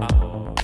[0.00, 0.54] Ahoj.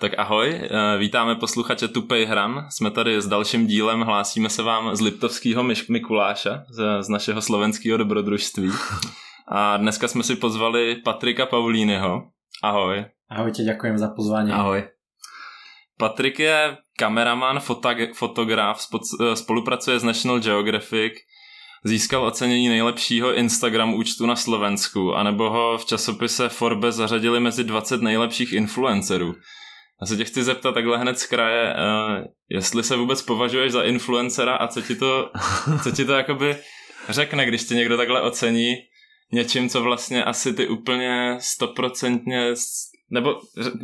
[0.00, 2.66] Tak ahoj, eh, vítáme posluchače Tupej hran.
[2.70, 7.98] Jsme tady s dalším dílem, hlásíme se vám z Liptovského Mikuláša, z, z našeho slovenského
[7.98, 8.70] dobrodružství.
[9.48, 12.22] A dneska jsme si pozvali Patrika Paulínyho.
[12.62, 13.04] Ahoj.
[13.30, 14.54] Ahojte, ďakujem za pozvanie.
[14.54, 14.88] Ahoj.
[15.98, 21.12] Patrik je kameraman, fotog- fotograf, spo- spolupracuje s National Geographic,
[21.84, 28.02] získal ocenění nejlepšího Instagram účtu na Slovensku, anebo ho v časopise Forbes zařadili mezi 20
[28.02, 29.34] nejlepších influencerů.
[30.00, 33.82] Já se tě chci zeptat takhle hned z kraje, uh, jestli se vůbec považuješ za
[33.82, 35.30] influencera a co ti to,
[35.82, 36.56] co ti to jakoby
[37.08, 38.76] řekne, když tě někdo takhle ocení
[39.32, 42.50] něčím, co vlastně asi ty úplně stoprocentně
[43.10, 43.40] nebo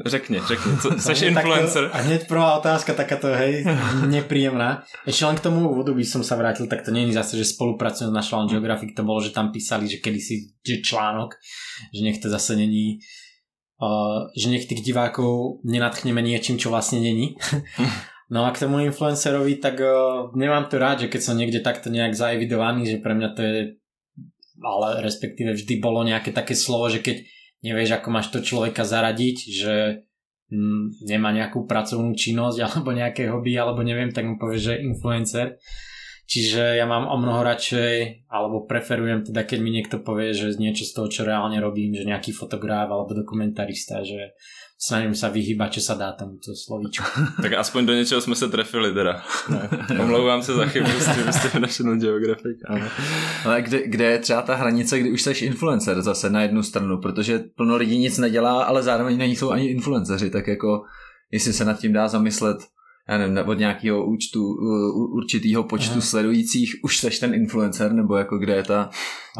[0.06, 1.82] řekni, řekni, co, seš influencer?
[1.82, 3.64] Takto, a hneď prvá otázka takáto, hej,
[4.06, 4.84] nepríjemná.
[5.08, 7.56] Ešte len k tomu úvodu by som sa vrátil, tak to nie je zase, že
[7.56, 11.40] spolupracujem s National Geographic, to bolo, že tam písali, že kedysi že článok,
[11.92, 13.00] že nech to zase není
[13.80, 17.36] uh, že nech tých divákov nenatchneme niečím, čo vlastne není.
[18.32, 21.92] No a k tomu influencerovi, tak uh, nemám to rád, že keď som niekde takto
[21.92, 23.56] nejak zaevidovaný, že pre mňa to je
[24.64, 27.20] ale respektíve vždy bolo nejaké také slovo, že keď
[27.64, 29.74] nevieš, ako máš to človeka zaradiť, že
[30.52, 35.56] mm, nemá nejakú pracovnú činnosť alebo nejaké hobby, alebo neviem, tak mu povie, že influencer.
[36.24, 40.88] Čiže ja mám o mnoho radšej, alebo preferujem teda, keď mi niekto povie, že niečo
[40.88, 44.32] z toho, čo reálne robím, že nejaký fotograf alebo dokumentarista, že
[44.84, 47.08] snažím sa vyhýbať, čo sa dá tomuto slovíčku.
[47.42, 49.22] Tak aspoň do něčeho jsme se trefili teda.
[49.48, 49.60] No.
[50.00, 52.58] Omlouvám se za chybu s tím, s tím National Geographic.
[52.68, 52.86] Ano.
[53.44, 57.00] Ale kde, kde je třeba ta hranice, kdy už jsi influencer zase na jednu stranu,
[57.00, 60.82] protože plno lidí nic nedělá, ale zároveň není jsou ani influenceři, tak jako
[61.32, 62.56] jestli se nad tím dá zamyslet,
[63.08, 64.40] já nevím, od nějakého účtu,
[65.16, 66.00] určitého počtu Aha.
[66.00, 68.90] sledujících už seš ten influencer, nebo jako kde je ta,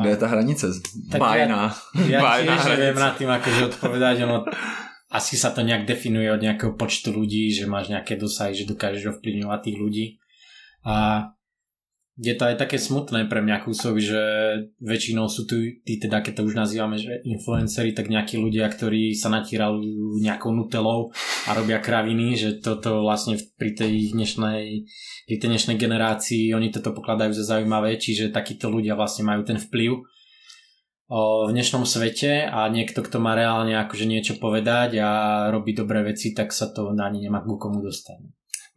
[0.01, 0.67] kde je ta hranice?
[1.11, 1.77] Tak Bájná.
[1.95, 4.45] Ja, ja Bájná tiež neviem nad tým akože odpovedať, ono
[5.15, 9.15] asi sa to nejak definuje od nejakého počtu ľudí, že máš nejaké dosahy, že dokážeš
[9.15, 10.07] ovplyvňovať tých ľudí.
[10.83, 11.31] A
[12.15, 14.23] je to aj také smutné pre mňa kúsok, že
[14.79, 19.19] väčšinou sú tu tí teda, keď to už nazývame, že influenceri, tak nejakí ľudia, ktorí
[19.19, 19.83] sa natírajú
[20.23, 21.11] nejakou nutelou
[21.47, 24.87] a robia kraviny, že toto vlastne pri tej dnešnej,
[25.27, 29.59] pri tej dnešnej generácii oni toto pokladajú za zaujímavé, čiže takíto ľudia vlastne majú ten
[29.59, 30.14] vplyv
[31.11, 35.11] v dnešnom svete a niekto, kto má reálne akože niečo povedať a
[35.53, 38.25] robí dobré veci, tak sa to ani nemá ku komu dostať.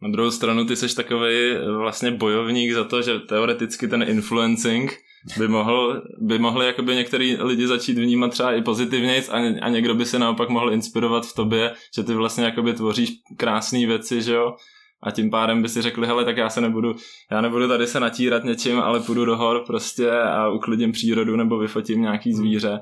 [0.02, 4.92] Na druhou stranu ty seš takový vlastně bojovník za to, že teoreticky ten influencing
[5.38, 9.94] by mohl, by mohli jakoby některý lidi začít vnímat třeba i pozitivně a, a někdo
[9.94, 14.34] by se naopak mohl inspirovat v tobě, že ty vlastně jakoby tvoříš krásné věci, že
[14.34, 14.54] jo,
[15.02, 16.94] a tím pádem by si řekli, hele, tak já se nebudu,
[17.30, 21.58] já nebudu tady se natírat něčím, ale půjdu do hor prostě a uklidím přírodu nebo
[21.58, 22.80] vyfotím nějaký zvíře.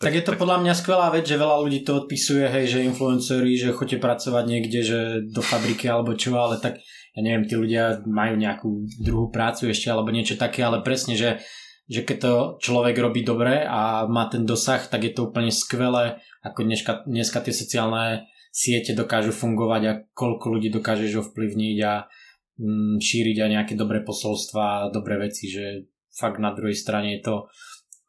[0.00, 0.40] Tak, tak je to tak...
[0.40, 4.44] podľa mňa skvelá vec, že veľa ľudí to odpisuje, hej, že influenceri, že chodíte pracovať
[4.48, 6.80] niekde, že do fabriky alebo čo, ale tak
[7.12, 11.44] ja neviem, tí ľudia majú nejakú druhú prácu ešte alebo niečo také, ale presne, že,
[11.84, 12.32] že keď to
[12.64, 17.44] človek robí dobre a má ten dosah, tak je to úplne skvelé, ako dneska, dneska
[17.44, 22.10] tie sociálne siete dokážu fungovať a koľko ľudí dokážeš ovplyvniť a
[22.58, 27.22] mm, šíriť aj nejaké dobré posolstva a dobré veci, že fakt na druhej strane je
[27.22, 27.34] to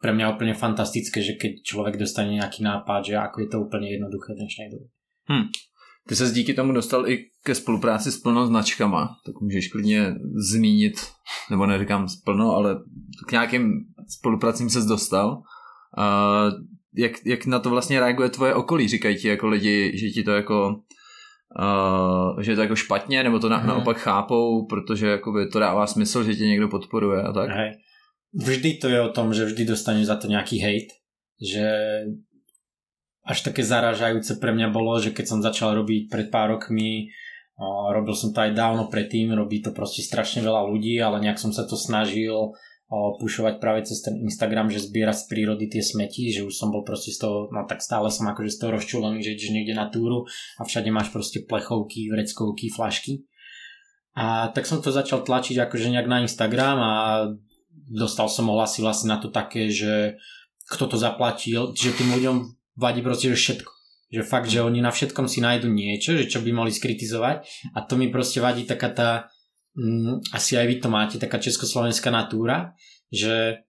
[0.01, 3.85] pre mňa úplne fantastické, že keď človek dostane nejaký nápad, že ako je to úplne
[3.85, 4.87] jednoduché v dnešnej dobe.
[5.29, 5.47] Hmm.
[6.07, 10.15] Ty se díky tomu dostal i ke spolupráci s plno značkama, tak můžeš klidně
[10.51, 10.93] zmínit,
[11.49, 12.75] nebo neříkám plno, ale
[13.27, 13.71] k nějakým
[14.09, 15.41] spolupracím se dostal.
[15.97, 16.53] Uh,
[16.95, 18.87] jak, jak na to vlastně reaguje tvoje okolí?
[18.87, 20.75] Říkají ti jako lidi, že ti to jako
[21.59, 25.87] Uh, že je to jako špatně, nebo to na, naopak chápou, protože jakoby to dává
[25.87, 27.49] smysl, že tě někdo podporuje a tak.
[27.49, 27.71] Hej.
[28.33, 30.95] Vždy to je o tom, že vždy dostaneš za to nějaký hate,
[31.51, 31.67] že
[33.27, 37.11] až také zaražajúce pre mňa bolo, že keď som začal robiť pred pár rokmi,
[37.59, 41.35] uh, robil som to aj dávno predtým, robí to proste strašne veľa ľudí, ale nejak
[41.35, 42.55] som sa to snažil
[42.91, 46.83] pušovať práve cez ten Instagram, že zbiera z prírody tie smeti, že už som bol
[46.83, 49.87] proste z toho, no tak stále som akože z toho rozčulený, že ideš niekde na
[49.87, 50.27] túru
[50.59, 53.23] a všade máš proste plechovky, vreckovky, flašky.
[54.11, 56.93] A tak som to začal tlačiť akože nejak na Instagram a
[57.71, 60.19] dostal som ohlasy vlastne na to také, že
[60.67, 62.35] kto to zaplatil, že tým ľuďom
[62.75, 63.71] vadí proste, že všetko.
[64.11, 67.79] Že fakt, že oni na všetkom si nájdu niečo, že čo by mohli skritizovať a
[67.87, 69.30] to mi proste vadí taká tá
[70.35, 72.75] asi aj vy to máte, taká československá natúra,
[73.07, 73.63] že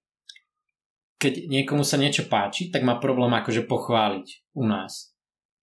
[1.22, 5.14] keď niekomu sa niečo páči, tak má problém akože pochváliť u nás.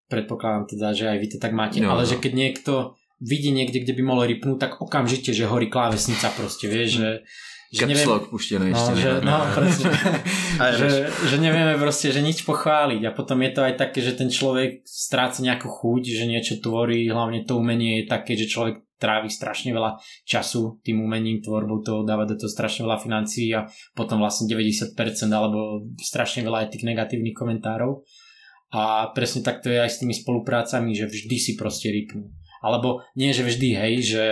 [0.07, 2.09] Predpokladám teda, že aj vy to tak máte, no, ale no.
[2.09, 2.73] že keď niekto
[3.19, 7.09] vidí niekde, kde by mohol rypnúť, tak okamžite, že horí klávesnica proste, vieš, že,
[7.75, 7.85] že
[8.31, 9.01] puštěný no, ještě.
[9.01, 9.91] že, no, presne,
[10.79, 10.89] že,
[11.29, 14.81] že nevieme proste, že nič pochváliť a potom je to aj také, že ten človek
[14.87, 19.71] stráca nejakú chuť, že niečo tvorí, hlavne to umenie je také, že človek trávi strašne
[19.71, 19.97] veľa
[20.27, 23.65] času tým umením, tvorbou toho, dáva do toho strašne veľa financií a
[23.95, 24.93] potom vlastne 90%
[25.31, 28.03] alebo strašne veľa aj tých negatívnych komentárov.
[28.69, 32.29] A presne tak to je aj s tými spoluprácami, že vždy si proste rýpnú.
[32.61, 34.23] Alebo nie, že vždy, hej, že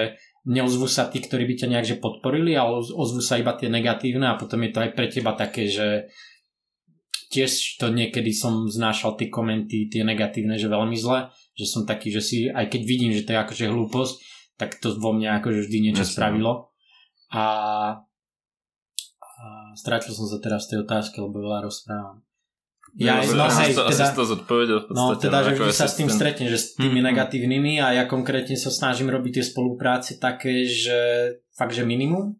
[0.47, 3.71] neozvú sa tí, ktorí by ťa nejak že podporili, ale oz- ozvú sa iba tie
[3.71, 6.11] negatívne a potom je to aj pre teba také, že
[7.27, 11.27] tiež to niekedy som znášal tie komenty, tie negatívne, že veľmi zle,
[11.59, 14.15] že som taký, že si, aj keď vidím, že to je akože hlúposť,
[14.57, 16.13] tak to vo mne akože vždy niečo Jasne.
[16.13, 16.73] spravilo.
[17.29, 17.43] A,
[19.19, 19.39] a
[19.73, 22.25] strátil som sa teraz v tej otázke, lebo veľa rozprávam.
[22.95, 25.23] Ja, no asi hej, asi teda, si to zodpovedal v No podstate.
[25.23, 27.05] teda, že vždy sa s tým stretne, že s tými Mhm.
[27.05, 30.97] negatívnymi a ja konkrétne sa snažím robiť tie spolupráce také, že
[31.53, 32.33] fakt, že minimum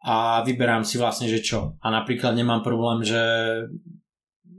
[0.00, 1.76] a vyberám si vlastne, že čo.
[1.78, 3.20] A napríklad nemám problém, že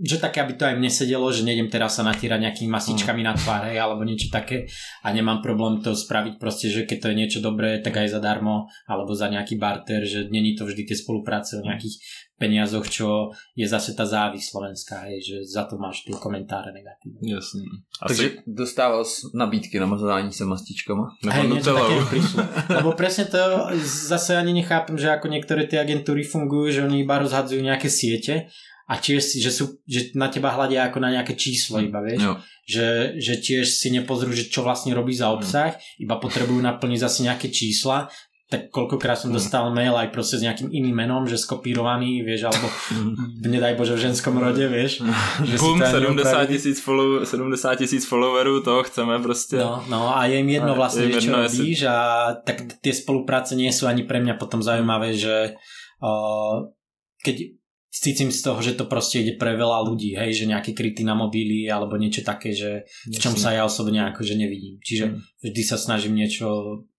[0.01, 3.37] že také, aby to aj mne sedelo, že nejdem teraz sa natírať nejakými masičkami na
[3.37, 4.65] tvár, hej, alebo niečo také
[5.05, 8.65] a nemám problém to spraviť proste, že keď to je niečo dobré, tak aj zadarmo,
[8.89, 12.01] alebo za nejaký barter, že není to vždy tie spolupráce o nejakých
[12.41, 17.21] peniazoch, čo je zase tá závisť slovenská, hej, že za to máš tie komentáre negatívne.
[17.21, 17.61] Jasně.
[18.07, 21.05] Takže Asi dostával jsi nabídky na mazání se mastičkama.
[21.29, 22.41] Hej, niečo také prišlo.
[22.81, 23.37] Lebo presne to
[23.85, 28.49] zase ani nechápem, že ako niektoré tie agentúry fungujú, že oni iba rozhadzujú nejaké siete
[28.91, 32.27] a tiež si, že, sú, že na teba hľadia ako na nejaké číslo iba, vieš?
[32.27, 32.33] Jo.
[32.67, 32.87] Že,
[33.23, 37.47] že tiež si nepozrú, že čo vlastne robí za obsah, iba potrebujú naplniť zase nejaké
[37.47, 38.11] čísla,
[38.51, 39.39] tak koľkokrát som Mm.
[39.39, 42.67] dostal mail aj proste s nejakým iným menom, že skopírovaný, vieš, alebo
[43.47, 45.07] nedaj Bože v ženskom rode, vieš.
[45.39, 46.47] Že si Bum, to ani 70 neupravili.
[46.51, 49.55] tisíc, follow, 70 tisíc followerů, toho chceme prostě.
[49.55, 51.97] No, no a je im jedno vlastne, je čo jedno, robíš a
[52.43, 55.55] tak tie spolupráce nie sú ani pre mňa potom zaujímavé, že
[56.03, 56.67] uh,
[57.23, 57.55] keď
[57.91, 61.11] cítim z toho, že to proste ide pre veľa ľudí, hej, že nejaké kryty na
[61.13, 64.79] mobily alebo niečo také, že v čom sa ja osobne akože nevidím.
[64.79, 65.15] Čiže Mm.
[65.43, 66.47] vždy sa snažím niečo,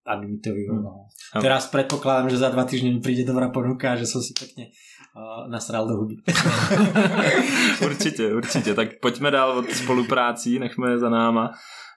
[0.05, 1.09] aby mi to vyhovovalo.
[1.33, 4.37] A- Teraz predpokladám, že za dva týždne mi príde dobrá ponuka a že som si
[4.37, 4.69] pekne
[5.17, 6.21] uh, nasral do huby.
[7.87, 8.75] určitě, určitě.
[8.75, 11.51] Tak pojďme dál od spoluprácí, nechme je za náma.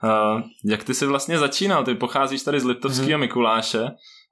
[0.04, 1.84] Uh, jak ty jsi vlastně začínal?
[1.84, 3.20] Ty pocházíš tady z Liptovského Mhm.
[3.20, 3.84] Mikuláše.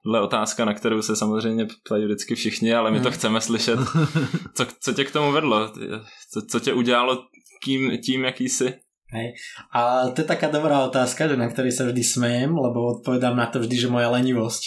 [0.04, 3.14] Tohle otázka, na kterou se samozřejmě ptají vždycky všichni, ale my to Mhm.
[3.14, 3.78] chceme slyšet.
[4.54, 5.72] Co, co tě k tomu vedlo?
[6.30, 7.24] Co, co tě udělalo
[7.64, 8.74] tím, tím jaký jsi?
[9.72, 13.46] A to je taká dobrá otázka, že na ktorej sa vždy smejem, lebo odpovedám na
[13.46, 14.62] to vždy, že moja lenivosť.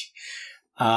[0.79, 0.89] A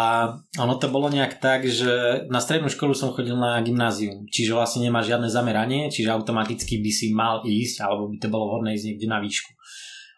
[0.61, 4.85] ono to bolo nejak tak, že na strednú školu som chodil na gymnázium, čiže vlastne
[4.87, 8.87] nemá žiadne zameranie, čiže automaticky by si mal ísť, alebo by to bolo vhodné ísť
[8.87, 9.51] niekde na výšku.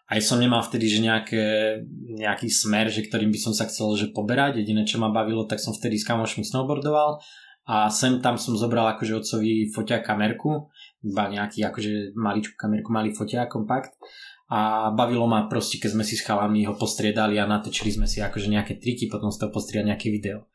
[0.03, 1.43] Aj som nemal vtedy, že nejaké,
[2.11, 4.59] nejaký smer, že ktorým by som sa chcel že poberať.
[4.59, 7.23] Jediné, čo ma bavilo, tak som vtedy s kamošmi snowboardoval
[7.63, 10.67] a sem tam som zobral akože otcovi foťa kamerku,
[11.07, 13.95] iba nejaký akože maličku kamerku, malý foťa, kompakt
[14.51, 18.19] a bavilo ma proste, keď sme si s chalami ho postriedali a natočili sme si
[18.19, 20.51] akože nejaké triky, potom z toho postriedali nejaké video.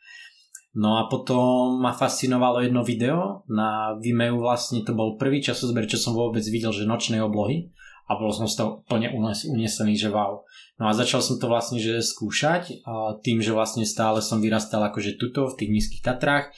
[0.77, 5.97] No a potom ma fascinovalo jedno video na Vimeo vlastne to bol prvý časozber, čo
[5.97, 7.73] som vôbec videl, že nočnej oblohy
[8.09, 10.43] a bol som z toho úplne unes- unesený, že wow.
[10.81, 12.81] No a začal som to vlastne že skúšať
[13.21, 16.51] tým, že vlastne stále som vyrastal akože tuto v tých nízkych Tatrách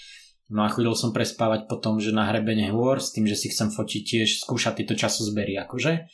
[0.50, 3.70] No a chodil som prespávať potom, že na hrebene hôr s tým, že si chcem
[3.70, 6.10] fotiť tiež, skúšať tieto časozbery akože.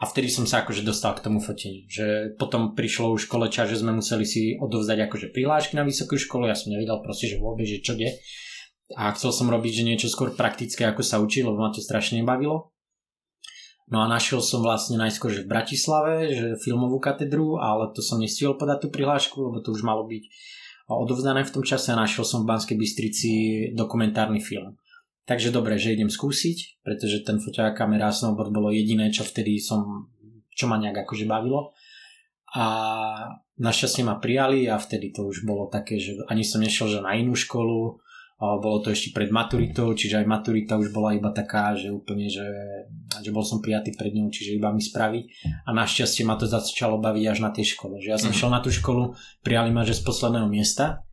[0.00, 1.88] A vtedy som sa akože dostal k tomu foteniu.
[1.88, 6.20] Že potom prišlo už škole čas, že sme museli si odovzdať akože prihlášky na vysokú
[6.20, 6.48] školu.
[6.48, 8.20] Ja som nevedel proste, že vôbec, že čo de.
[8.96, 12.20] A chcel som robiť, že niečo skôr praktické, ako sa učí, lebo ma to strašne
[12.20, 12.72] bavilo.
[13.90, 18.22] No a našiel som vlastne najskôr, že v Bratislave, že filmovú katedru, ale to som
[18.22, 20.24] nestihol podať tú prihlášku, lebo to už malo byť
[20.86, 23.30] odovzdané v tom čase a našiel som v Banskej Bystrici
[23.74, 24.78] dokumentárny film.
[25.26, 29.62] Takže dobre, že idem skúsiť, pretože ten foťák kamera a snowboard bolo jediné, čo vtedy
[29.62, 30.10] som,
[30.54, 31.74] čo ma nejak akože bavilo.
[32.50, 32.66] A
[33.58, 37.14] našťastie ma prijali a vtedy to už bolo také, že ani som nešiel že na
[37.14, 38.02] inú školu,
[38.40, 42.48] bolo to ešte pred maturitou, čiže aj maturita už bola iba taká, že úplne, že,
[43.20, 45.24] že bol som prijatý pred ňou, čiže iba mi spraviť
[45.68, 48.00] a našťastie ma to začalo baviť až na tej škole.
[48.00, 48.38] Že ja som Mhm.
[48.40, 49.12] šiel na tú školu,
[49.44, 51.04] prijali ma, že z posledného miesta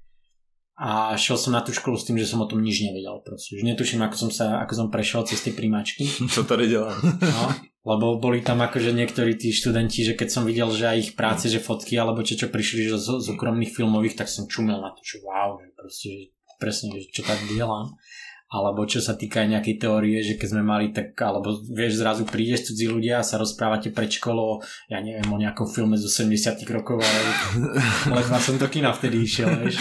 [0.78, 3.18] a šiel som na tú školu s tým, že som o tom nič nevedel.
[3.26, 3.58] Proste.
[3.58, 6.06] Už netuším, ako som, sa, ako som prešiel cez tie príjmačky.
[6.34, 6.96] Co tady dělám?
[7.18, 7.44] No,
[7.82, 11.50] lebo boli tam akože niektorí tí študenti, že keď som videl, že aj ich práce,
[11.50, 14.94] že fotky alebo čo, čo prišli že z, z okromných filmových, tak som čumel na
[14.94, 16.22] to, že wow, že proste, že
[16.60, 17.94] presne, čo tak delám.
[18.48, 22.24] Alebo čo sa týka aj nejakej teórie, že keď sme mali tak, alebo vieš, zrazu
[22.24, 26.64] prídeš cudzí ľudia a sa rozprávate pred školou, ja neviem, o nejakom filme z 80
[26.72, 27.32] rokov, ale
[28.24, 29.76] ledva som do kina vtedy išiel, vieš.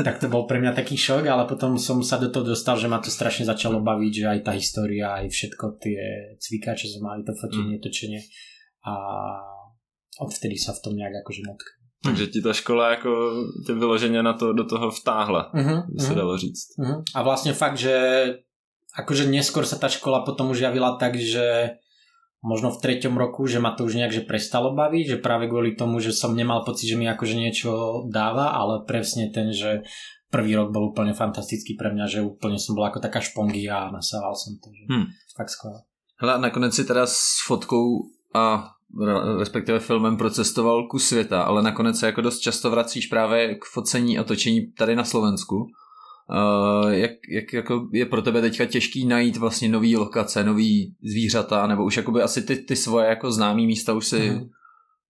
[0.00, 2.88] tak to bol pre mňa taký šok, ale potom som sa do toho dostal, že
[2.88, 6.00] ma to strašne začalo baviť, že aj tá história, aj všetko tie
[6.40, 7.84] cvikáče sme mali, to fotenie, mm.
[7.84, 8.20] točenie
[8.88, 8.94] a
[10.24, 11.83] odvtedy sa v tom nejak akože motkám.
[12.04, 13.10] Takže ti ta škola jako
[13.66, 16.16] tě vyloženě na to, do toho vtáhla, uh-huh, by se uh-huh.
[16.16, 16.66] dalo říct.
[16.78, 17.02] Uh-huh.
[17.14, 17.96] A vlastne fakt, že
[18.94, 21.76] akože neskôr sa tá škola potom už javila tak, že
[22.44, 25.72] možno v treťom roku, že ma to už nejak že prestalo baviť, že práve kvôli
[25.74, 27.70] tomu, že som nemal pocit, že mi akože niečo
[28.12, 29.82] dáva, ale presne ten, že
[30.28, 33.88] prvý rok bol úplne fantastický pre mňa, že úplne som bol ako taká špongy a
[33.88, 34.68] nasával som to.
[34.70, 35.06] Že hmm.
[35.34, 35.80] Fakt skvelé.
[36.20, 38.76] Hele, nakonec si teda s fotkou a
[39.38, 44.18] respektive filmem procestoval ku světa, ale nakonec se jako dost často vracíš právě k focení
[44.18, 45.66] a točení tady na Slovensku.
[46.30, 51.66] Uh, jak, jak jako je pro tebe teďka těžký najít vlastně nový lokace, nový zvířata,
[51.66, 54.40] nebo už jakoby asi ty, ty svoje jako známý místa už si mm.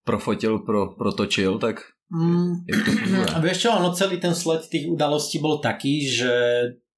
[0.04, 2.54] profotil, pro, protočil, tak mm.
[2.68, 3.26] jak to funguje?
[3.26, 6.34] A vieš čo, ono celý ten sled tých udalostí bol taký, že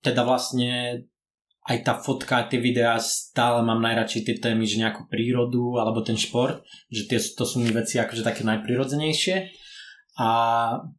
[0.01, 1.05] teda vlastne
[1.67, 6.15] aj tá fotka, tie videá, stále mám najradšej tie témy, že nejakú prírodu alebo ten
[6.15, 9.67] šport, že tie, to sú mi veci akože také najprirodzenejšie.
[10.17, 10.31] A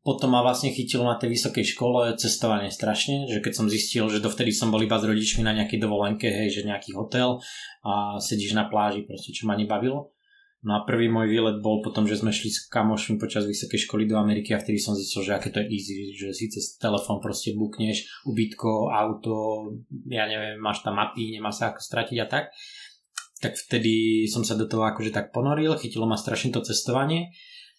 [0.05, 4.21] potom ma vlastne chytilo na tej vysokej škole cestovanie strašne, že keď som zistil, že
[4.21, 7.41] dovtedy som bol iba s rodičmi na nejakej dovolenke, hej, že nejaký hotel
[7.81, 10.13] a sedíš na pláži, proste čo ma nebavilo
[10.67, 14.03] No a prvý môj výlet bol potom, že sme šli s kamošmi počas vysokej školy
[14.03, 17.23] do Ameriky a vtedy som zistil, že aké to je easy, že si cez telefón
[17.23, 19.71] proste bukneš ubytko, auto,
[20.11, 22.51] ja neviem, máš tam mapy, nemá sa ako stratiť a tak.
[23.39, 27.31] Tak vtedy som sa do toho akože tak ponoril, chytilo ma strašne to cestovanie.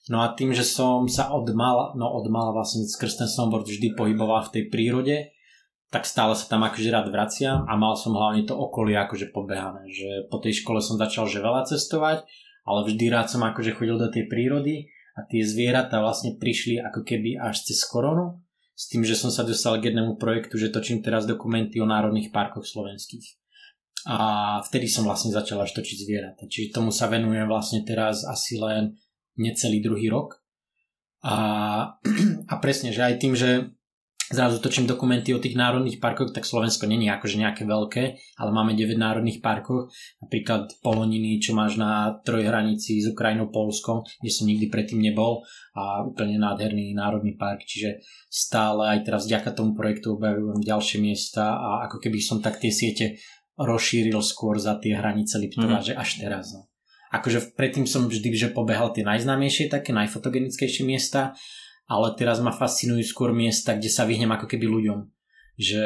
[0.09, 3.69] No a tým, že som sa od mala, no od mala vlastne skrz ten snowboard
[3.69, 5.17] vždy pohyboval v tej prírode,
[5.93, 9.93] tak stále sa tam akože rád vraciam a mal som hlavne to okolie akože pobehané,
[9.93, 13.97] že po tej škole som začal že veľa cestovať ale vždy rád som akože chodil
[13.97, 18.45] do tej prírody a tie zvieratá vlastne prišli ako keby až cez koronu
[18.79, 22.31] s tým, že som sa dostal k jednému projektu, že točím teraz dokumenty o národných
[22.31, 23.27] parkoch slovenských.
[24.07, 24.19] A
[24.63, 26.47] vtedy som vlastne začal až točiť zvieratá.
[26.47, 28.95] Čiže tomu sa venujem vlastne teraz asi len
[29.35, 30.39] necelý druhý rok.
[31.27, 31.35] A,
[32.53, 33.75] a presne, že aj tým, že
[34.29, 38.05] zrazu točím dokumenty o tých národných parkoch, tak Slovensko není akože nejaké veľké,
[38.37, 39.89] ale máme 9 národných parkov,
[40.21, 45.43] napríklad Poloniny, čo máš na trojhranici s Ukrajinou, Polskom, kde som nikdy predtým nebol
[45.73, 51.57] a úplne nádherný národný park, čiže stále aj teraz vďaka tomu projektu objavujem ďalšie miesta
[51.57, 53.21] a ako keby som tak tie siete
[53.59, 55.87] rozšíril skôr za tie hranice Liptova, mm.
[55.91, 56.55] že až teraz.
[56.55, 56.71] No.
[57.11, 61.35] Akože predtým som vždy že pobehal tie najznámejšie, také najfotogenickejšie miesta
[61.89, 65.01] ale teraz ma fascinujú skôr miesta, kde sa vyhnem ako keby ľuďom.
[65.57, 65.83] Že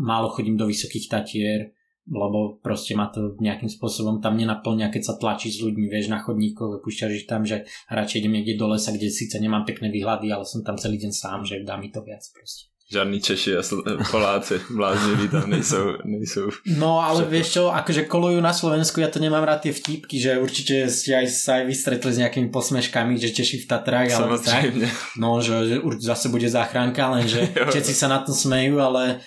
[0.00, 1.76] málo chodím do vysokých tatier,
[2.06, 6.22] lebo proste ma to nejakým spôsobom tam nenaplňa, keď sa tlačí s ľuďmi, vieš, na
[6.22, 10.30] chodníkoch, púšťaš ich tam, že radšej idem niekde do lesa, kde síce nemám pekné výhľady,
[10.30, 12.70] ale som tam celý deň sám, že dá mi to viac proste.
[12.86, 13.66] Žádný Češi a
[14.14, 16.54] Poláci blázniví tam nejsou, nejsou.
[16.78, 20.38] No ale vieš čo, akože kolujú na Slovensku, ja to nemám rád tie vtipky, že
[20.38, 24.70] určite ste aj sa aj vystretli s nejakými posmeškami, že Češi v Tatrách, ale tak.
[25.18, 29.18] No, že, že zase bude záchranka, lenže všetci sa na to smejú, ale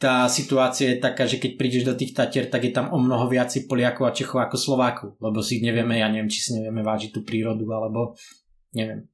[0.00, 3.28] tá situácia je taká, že keď prídeš do tých Tatier, tak je tam o mnoho
[3.28, 7.12] viac Poliakov a Čechov ako Slovákov, lebo si nevieme, ja neviem, či si nevieme vážiť
[7.12, 8.16] tú prírodu, alebo
[8.72, 9.04] neviem.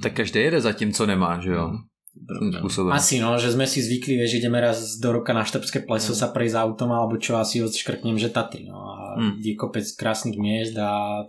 [0.00, 1.68] Tak každý jede za tím, co nemá, že jo?
[1.68, 2.92] Mm spôsobom.
[2.92, 6.18] Asi no, že sme si zvykli, vieš, ideme raz do roka na Štrbské pleso mm.
[6.18, 8.68] sa prejsť autom, alebo čo asi odškrtnem, že Tatry.
[8.68, 8.78] No.
[8.78, 9.34] A mm.
[9.40, 11.24] je kopec krásnych miest a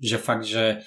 [0.00, 0.82] že fakt, že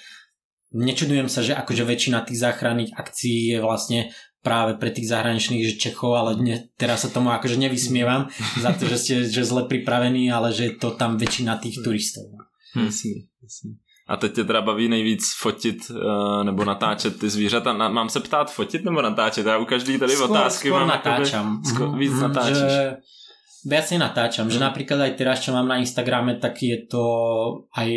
[0.74, 4.00] nečudujem sa, že akože väčšina tých záchranných akcií je vlastne
[4.44, 8.30] práve pre tých zahraničných že Čechov, ale ne, teraz sa tomu akože nevysmievam
[8.64, 12.30] za to, že ste že zle pripravení, ale že je to tam väčšina tých turistov.
[12.74, 12.86] Hm.
[12.90, 13.70] Jasný, jasný.
[14.08, 17.72] A teď tě teda baví nejvíc fotit uh, nebo natáčet ty zvířata.
[17.72, 19.46] Na, mám se ptát fotit nebo natáčet?
[19.46, 21.58] Já u každý tady skôr, otázky skôr mám natáčam.
[21.66, 22.56] Skôr, víc mm, natáčíš.
[22.56, 22.96] Že
[23.66, 24.46] viac natáčam.
[24.46, 24.50] Mm.
[24.54, 27.02] Že napríklad aj teraz, čo mám na Instagrame, tak je to
[27.74, 27.90] aj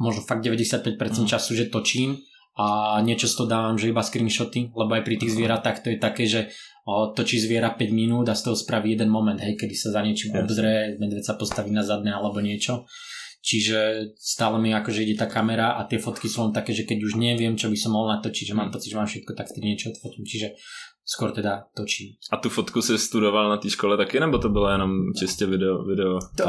[0.00, 1.28] možno fakt 95% mm.
[1.28, 2.16] času, že točím
[2.56, 5.98] a niečo z toho dávam, že iba screenshoty, lebo aj pri tých zvieratách to je
[6.00, 6.52] také, že
[6.84, 10.00] o, točí zviera 5 minút a z toho spraví jeden moment, hej, kedy sa za
[10.04, 12.84] niečím obzrie, medveď sa postaví na zadné alebo niečo
[13.42, 13.78] Čiže
[14.14, 17.18] stále mi akože ide tá kamera a tie fotky sú len také, že keď už
[17.18, 19.90] neviem, čo by som mohol natočiť, že mám pocit, že mám všetko, tak vtedy niečo
[19.90, 20.22] odfotím.
[20.22, 20.54] Čiže
[21.02, 22.14] skôr teda točím.
[22.30, 25.84] A tu fotku si studoval na té škole taky, nebo to bylo jenom čistě video,
[25.84, 26.44] video to,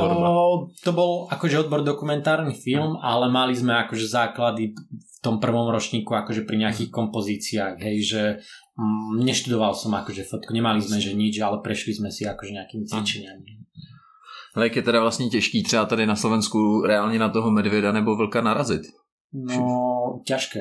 [0.84, 3.02] to bol akože odbor dokumentárny film, hmm.
[3.02, 8.22] ale mali sme akože základy v tom prvom ročníku akože pri nejakých kompozíciách, hej, že
[8.78, 12.86] mm, neštudoval som akože fotku, nemali sme že nič, ale prešli sme si akože nejakými
[12.86, 13.50] cvičeniami.
[13.58, 13.63] Hmm.
[14.56, 18.16] Ale jak je teda vlastně těžký třeba tady na Slovensku reálně na toho medvěda nebo
[18.16, 18.82] vlka narazit?
[19.34, 20.60] No, ťažké.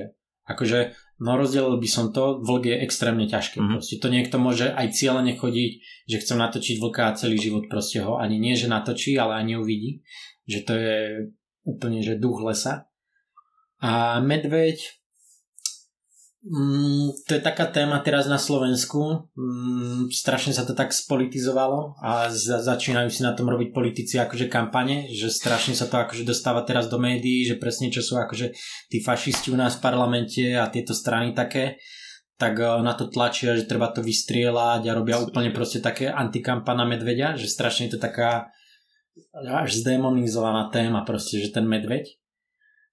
[0.48, 0.90] Akože
[1.22, 3.62] No rozdelil by som to, vlk je extrémne ťažké.
[3.62, 3.78] Mm-hmm.
[3.78, 5.70] Proste to niekto môže aj cieľene chodiť,
[6.10, 9.54] že chcem natočiť vlka a celý život proste ho ani nie, že natočí, ale ani
[9.54, 10.02] uvidí.
[10.50, 10.98] Že to je
[11.62, 12.90] úplne, že duch lesa.
[13.78, 14.82] A medveď,
[16.42, 19.30] Mm, to je taká téma teraz na Slovensku.
[19.38, 24.50] Mm, strašne sa to tak spolitizovalo a za, začínajú si na tom robiť politici akože
[24.50, 28.50] kampane, že strašne sa to akože dostáva teraz do médií, že presne čo sú akože
[28.90, 31.78] tí fašisti u nás v parlamente a tieto strany také
[32.42, 36.74] tak eh, na to tlačia, že treba to vystrieľať a robia úplne proste také antikampa
[36.74, 38.50] na medveďa, že strašne je to taká
[39.46, 42.21] až zdemonizovaná téma proste, že ten medveď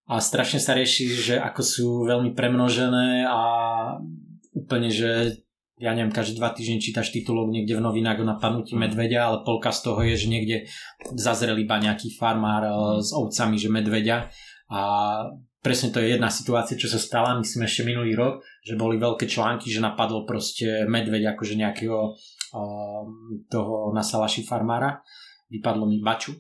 [0.09, 3.41] a strašne sa rieši, že ako sú veľmi premnožené a
[4.57, 5.37] úplne, že
[5.79, 8.81] ja neviem, každé dva týždne čítaš titulok niekde v novinách o napadnutí mhm.
[8.89, 10.57] medveďa, ale polka z toho je, že niekde
[11.15, 13.05] zazrel iba nejaký farmár eh, mhm.
[13.05, 14.17] s ovcami, že medveďa
[14.69, 14.81] a
[15.61, 19.25] presne to je jedna situácia, čo sa stala, myslím ešte minulý rok, že boli veľké
[19.25, 22.15] články, že napadol proste medveď akože nejakého
[22.53, 25.01] um, toho na salaši farmára,
[25.49, 26.37] vypadlo mi baču.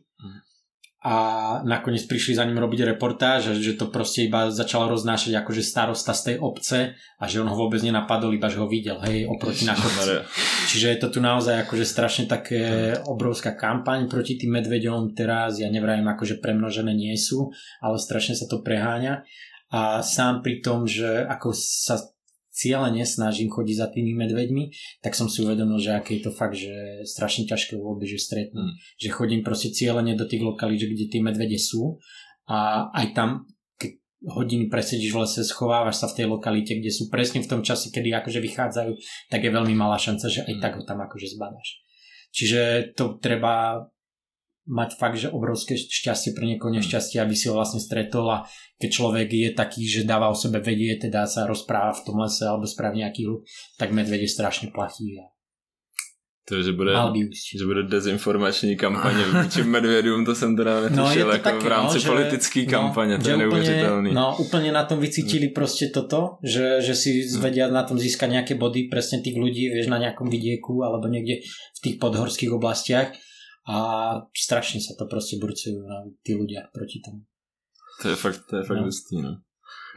[0.99, 1.15] A
[1.63, 6.21] nakoniec prišli za ním robiť reportáž, že to proste iba začalo roznášať akože starosta z
[6.27, 9.79] tej obce a že on ho vôbec nenapadol, iba že ho videl, hej, oproti na
[9.79, 10.27] kopci.
[10.67, 15.71] Čiže je to tu naozaj akože strašne také obrovská kampaň proti tým medveďom teraz, ja
[15.71, 17.47] nevrajím akože premnožené nie sú,
[17.79, 19.23] ale strašne sa to preháňa.
[19.71, 21.95] A sám pri tom, že ako sa
[22.59, 24.63] cieľene snažím chodiť za tými medveďmi,
[24.99, 28.67] tak som si uvedomil, že aké je to fakt, že strašne ťažké vôbec, že stretnú.
[28.67, 28.75] Mm.
[28.99, 32.03] Že chodím proste cieľene do tých lokalít, kde tie medvede sú
[32.51, 33.47] a aj tam
[33.79, 33.95] keď
[34.27, 37.95] hodiny presedíš v lese, schovávaš sa v tej lokalite, kde sú presne v tom čase,
[37.95, 38.91] kedy akože vychádzajú,
[39.31, 40.61] tak je veľmi malá šanca, že aj mm.
[40.61, 41.79] tak ho tam akože zbadáš.
[42.35, 43.87] Čiže to treba
[44.69, 48.45] mať fakt, že obrovské šťastie pre niekoho nešťastie, aby si ho vlastne stretol a
[48.77, 52.45] keď človek je taký, že dáva o sebe vedie, teda sa rozpráva v tom lese
[52.45, 53.41] alebo spraví nejaký hluk,
[53.81, 55.25] tak medveď je strašne platí a
[56.49, 56.93] to, že bude,
[57.57, 61.97] že bude dezinformační kampaně vůči medvědům, to jsem teda netušil no, jako taky, v rámci
[61.97, 64.13] no, politické no, kampaně, to je neuvěřitelný.
[64.13, 68.53] No úplne na tom vycítili prostě toto, že, že si zvedia na tom získať nejaké
[68.57, 73.13] body presne tých ľudí, vieš, na nejakom vidieku alebo niekde v tých podhorských oblastiach
[73.69, 73.77] a
[74.33, 77.21] strašne sa to proste burcujú na tí ľudia proti tomu.
[78.01, 78.89] To je fakt, to je fakt no.
[78.89, 79.45] hustý, no.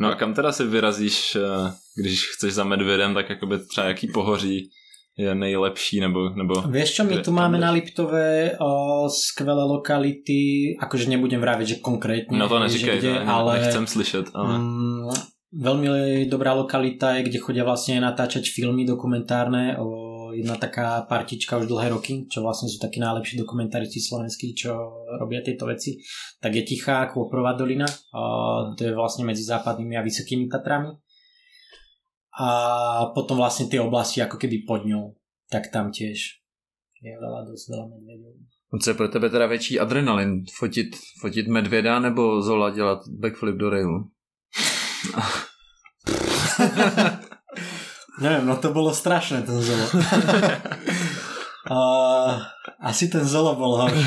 [0.01, 4.09] No a kam teda si vyrazíš, eh, když chceš za medvědem, tak jakoby třeba jaký
[4.09, 4.71] pohoří
[5.19, 6.29] je nejlepší, nebo...
[6.29, 11.77] nebo Vieš čo, my tu máme na Liptove o, skvelé lokality, akože nebudem vraviť, že
[11.85, 12.33] konkrétne.
[12.33, 14.59] No to neříkej, kde, ne, ale, nechcem slyšet, ale...
[14.59, 15.13] Mm,
[15.53, 15.89] veľmi
[16.33, 21.93] dobrá lokalita je, kde chodia vlastne natáčať filmy dokumentárne o jedna taká partička už dlhé
[21.93, 24.73] roky, čo vlastne sú takí najlepší dokumentaristi slovenskí, čo
[25.21, 26.01] robia tieto veci,
[26.41, 27.87] tak je Tichá Kôprová dolina,
[28.77, 30.97] to je vlastne medzi západnými a vysokými Tatrami.
[32.33, 32.49] A
[33.13, 35.13] potom vlastne tie oblasti ako keby pod ňou,
[35.53, 36.41] tak tam tiež
[37.03, 38.33] je veľa, dosť veľa medvedov.
[38.73, 40.45] Co je pro tebe teda větší adrenalin?
[40.59, 44.09] Fotit, fotit medvěda nebo Zola dělat backflip do railu?
[48.23, 49.83] Neviem, no to bolo strašné ten Zolo.
[51.71, 52.39] uh,
[52.79, 54.07] asi ten Zolo bol horší.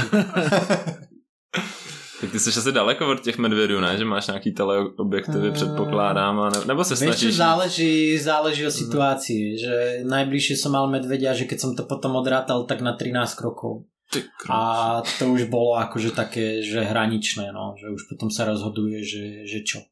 [2.22, 3.98] Tak ty jsi asi daleko od těch medvědů, ne?
[3.98, 7.24] Že máš nějaký teleobjektivy, uh, předpokládám, a ne, nebo se snažíš...
[7.24, 9.76] Vieš, záleží, záleží o situácii, že
[10.08, 13.84] najbližšie som mal medvedia, že keď som to potom odrátal, tak na 13 krokov.
[14.50, 19.44] A to už bolo akože také, že hraničné, no, že už potom sa rozhoduje, že,
[19.44, 19.84] že čo.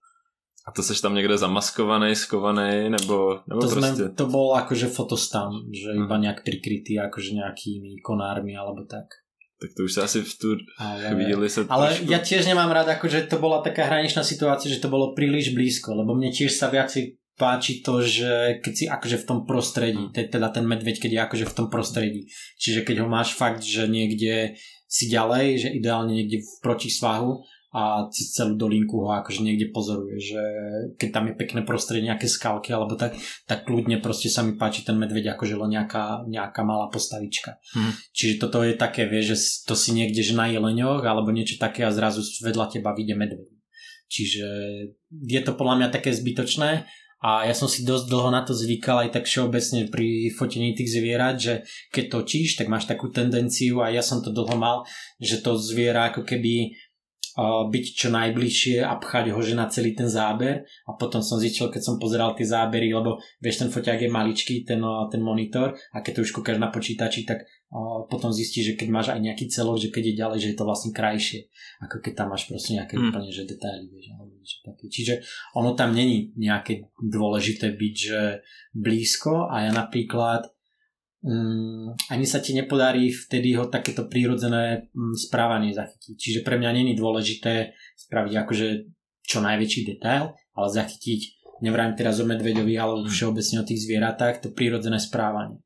[0.64, 3.96] A to seš tam někde zamaskovaný, skovaný, nebo, nebo to prostě...
[3.96, 6.08] Sme, to bol akože fotostan, že hmm.
[6.08, 9.12] iba nejak prikrytý akože nejakými konármi alebo tak.
[9.60, 10.50] Tak to už sa asi v tú
[10.80, 12.12] ale, chvíli sa Ale trošku...
[12.12, 15.96] ja tiež nemám rád, akože to bola taká hraničná situácia, že to bolo príliš blízko,
[15.96, 16.92] lebo mne tiež sa viac
[17.40, 20.32] páči to, že keď si akože v tom prostredí, hmm.
[20.32, 22.32] teda ten medveď, keď je akože v tom prostredí.
[22.60, 24.56] Čiže keď ho máš fakt, že niekde
[24.88, 27.42] si ďalej, že ideálne niekde v protisvahu,
[27.74, 30.42] a cez celú dolinku ho akože niekde pozoruje, že
[31.02, 33.18] keď tam je pekné prostredie, nejaké skalky alebo tak,
[33.50, 37.58] tak kľudne proste sa mi páči ten medveď akože len nejaká, nejaká malá postavička.
[37.74, 37.98] Hmm.
[38.14, 41.82] Čiže toto je také, vieš, že to si niekde že na jeleňoch alebo niečo také
[41.82, 43.50] a zrazu vedľa teba vyjde medveď.
[44.06, 44.48] Čiže
[45.10, 46.86] je to podľa mňa také zbytočné
[47.24, 50.92] a ja som si dosť dlho na to zvykal aj tak všeobecne pri fotení tých
[50.92, 51.64] zvierat, že
[51.96, 54.84] keď točíš, tak máš takú tendenciu a ja som to dlho mal,
[55.24, 56.76] že to zviera ako keby
[57.42, 61.74] byť čo najbližšie a pchať ho že na celý ten záber a potom som zistil,
[61.74, 65.98] keď som pozeral tie zábery, lebo vieš, ten foťák je maličký, ten, ten monitor a
[66.06, 67.42] keď to už kúkaš na počítači, tak
[67.74, 70.58] uh, potom zistíš, že keď máš aj nejaký celok, že keď je ďalej, že je
[70.62, 71.50] to vlastne krajšie,
[71.82, 73.04] ako keď tam máš proste nejaké mm.
[73.10, 74.86] úplne že detaily, vieš, alebo niečo také.
[74.94, 75.14] Čiže
[75.58, 78.22] ono tam není nejaké dôležité byť, že
[78.78, 80.54] blízko a ja napríklad
[82.12, 86.16] ani sa ti nepodarí vtedy ho takéto prírodzené um, správanie zachytiť.
[86.20, 88.68] Čiže pre mňa není dôležité spraviť akože
[89.24, 91.22] čo najväčší detail, ale zachytiť,
[91.64, 95.64] nevrám teraz o medveďovi, ale všeobecne o tých zvieratách, to prírodzené správanie.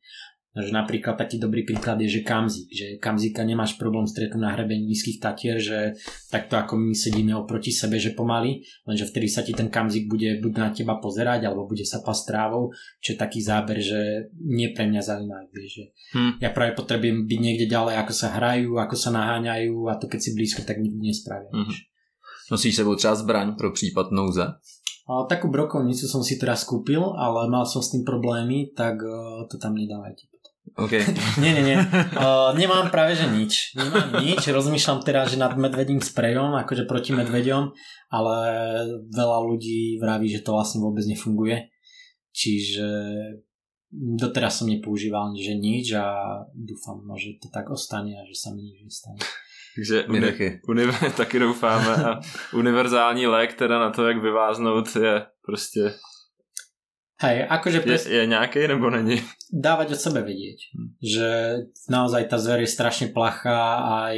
[0.57, 2.67] Že napríklad taký dobrý príklad je, že kamzik.
[2.73, 5.93] Že kamzika nemáš problém stretnúť na hrebení nízkych tatier, že
[6.33, 10.41] takto ako my sedíme oproti sebe, že pomaly, lenže vtedy sa ti ten kamzik bude
[10.41, 14.73] buď na teba pozerať, alebo bude sa pasť trávou, čo je taký záber, že nie
[14.73, 15.47] pre mňa zaujímavý.
[15.53, 15.83] Že
[16.17, 16.31] hmm.
[16.41, 20.19] Ja práve potrebujem byť niekde ďalej, ako sa hrajú, ako sa naháňajú a to keď
[20.25, 21.53] si blízko, tak nikdy nespravia.
[21.53, 21.69] Hmm.
[22.51, 24.47] Nosíš sebou třeba zbraň pro případ nouze?
[25.07, 29.55] Takú brokovnicu som si teraz kúpil, ale mal som s tým problémy, tak uh, to
[29.55, 30.27] tam nedávajte.
[30.75, 31.05] Okay.
[31.43, 31.77] nie, nie, nie.
[32.17, 33.77] Uh, nemám práve, že nič.
[33.77, 34.43] Nemám nič.
[34.43, 37.71] Rozmýšľam teraz, že nad medvedím sprejom, akože proti medveďom,
[38.11, 38.37] ale
[39.07, 41.71] veľa ľudí vraví, že to vlastne vôbec nefunguje.
[42.35, 42.87] Čiže
[43.91, 48.51] doteraz som nepoužíval že nič a dúfam, no, že to tak ostane a že sa
[48.51, 49.19] mi nič nestane.
[49.77, 50.47] Takže uni- taky.
[50.67, 52.19] Univer- taky doufáme a
[52.53, 55.93] univerzální lék teda na to, jak vyváznout je prostě
[57.17, 58.05] Hej, akože pres...
[58.05, 59.17] je, je nejaký nebo není?
[59.49, 60.87] Dávať od sebe vedieť, hm.
[61.01, 61.29] že
[61.89, 64.17] naozaj tá zver je strašne plachá aj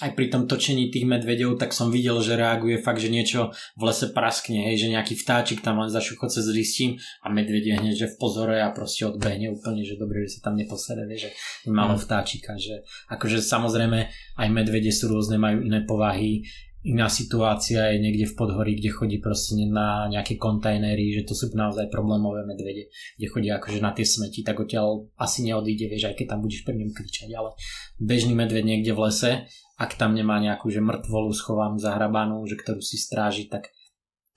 [0.00, 3.82] aj pri tom točení tých medvedov, tak som videl, že reaguje fakt, že niečo v
[3.84, 8.10] lese praskne, hej, že nejaký vtáčik tam len zašucho cez listím a medvedie hneď, že
[8.16, 11.28] v pozore a proste odbehne úplne, že dobre, že sa tam neposede, že
[11.68, 12.02] malo hm.
[12.02, 12.80] vtáčika, že
[13.12, 14.08] akože samozrejme
[14.40, 16.48] aj medvede sú rôzne, majú iné povahy,
[16.80, 21.52] iná situácia je niekde v podhorí, kde chodí proste na nejaké kontajnery, že to sú
[21.52, 22.88] naozaj problémové medvede,
[23.20, 26.64] kde chodí akože na tie smeti, tak odtiaľ asi neodíde, vieš, aj keď tam budeš
[26.64, 27.52] pri ňom kričať, ale
[28.00, 29.30] bežný medved niekde v lese,
[29.76, 33.68] ak tam nemá nejakú že mŕtvolu schovanú, zahrabanú, že ktorú si stráži, tak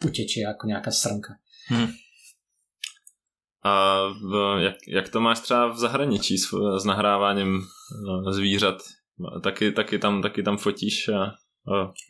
[0.04, 1.40] utečie ako nejaká srnka.
[1.72, 1.96] Hmm.
[3.64, 4.32] A v,
[4.68, 7.64] jak, jak to máš třeba v zahraničí s, s nahráváním
[8.04, 8.84] no, zvířat?
[9.44, 11.40] Taky, taky, tam, taky tam fotíš a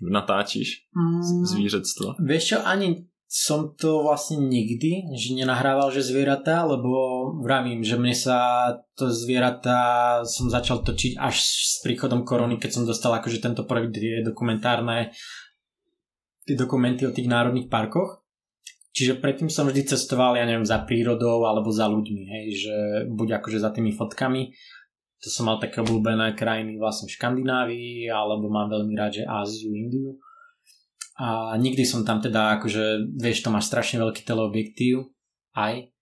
[0.02, 2.16] natáčiš mm, zvířectvo?
[2.20, 8.14] Vieš čo, ani som to vlastne nikdy, že nenahrával, že zvieratá, lebo vravím, že mne
[8.14, 8.38] sa
[8.94, 13.98] to zvieratá som začal točiť až s príchodom korony, keď som dostal akože tento projekt
[13.98, 15.10] je dokumentárne
[16.46, 18.22] tie dokumenty o tých národných parkoch.
[18.94, 22.76] Čiže predtým som vždy cestoval, ja neviem, za prírodou alebo za ľuďmi, hej, že
[23.10, 24.54] buď akože za tými fotkami
[25.24, 29.72] to som mal také obľúbené krajiny vlastne v Škandinávii, alebo mám veľmi rád, že Áziu,
[29.72, 30.20] Indiu.
[31.16, 35.08] A nikdy som tam teda, akože, vieš, to máš strašne veľký teleobjektív,
[35.56, 35.94] aj.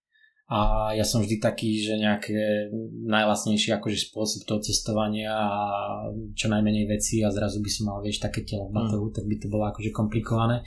[0.51, 2.67] A ja som vždy taký, že nejaké
[3.07, 8.19] najlasnejší akože spôsob toho cestovania a čo najmenej veci a zrazu by som mal, vieš,
[8.19, 9.15] také telo v batohu, mm.
[9.15, 10.65] tak by to bolo akože komplikované.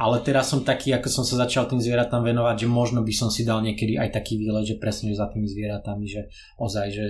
[0.00, 3.28] Ale teraz som taký, ako som sa začal tým zvieratám venovať, že možno by som
[3.28, 7.04] si dal niekedy aj taký výlet, že presne že za tými zvieratami, že ozaj, že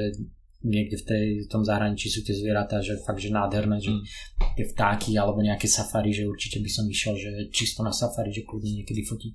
[0.65, 4.03] niekde v, tej, v tom zahraničí sú tie zvieratá, že fakt, že nádherné, že mm.
[4.57, 8.45] tie vtáky alebo nejaké safari, že určite by som išiel, že čisto na safari, že
[8.45, 9.35] kľudne niekedy fotiť.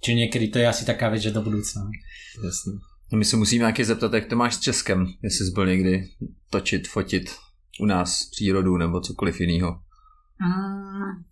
[0.00, 1.90] Čiže niekedy to je asi taká vec, že do budúcna.
[2.38, 2.80] Jasne.
[3.12, 6.08] No my se musíme nějaký zeptat, jak to máš s Českem, jestli jsi byl někdy
[6.50, 7.30] točit, fotit
[7.80, 9.80] u nás přírodu nebo cokoliv jiného.
[10.40, 11.24] Mm,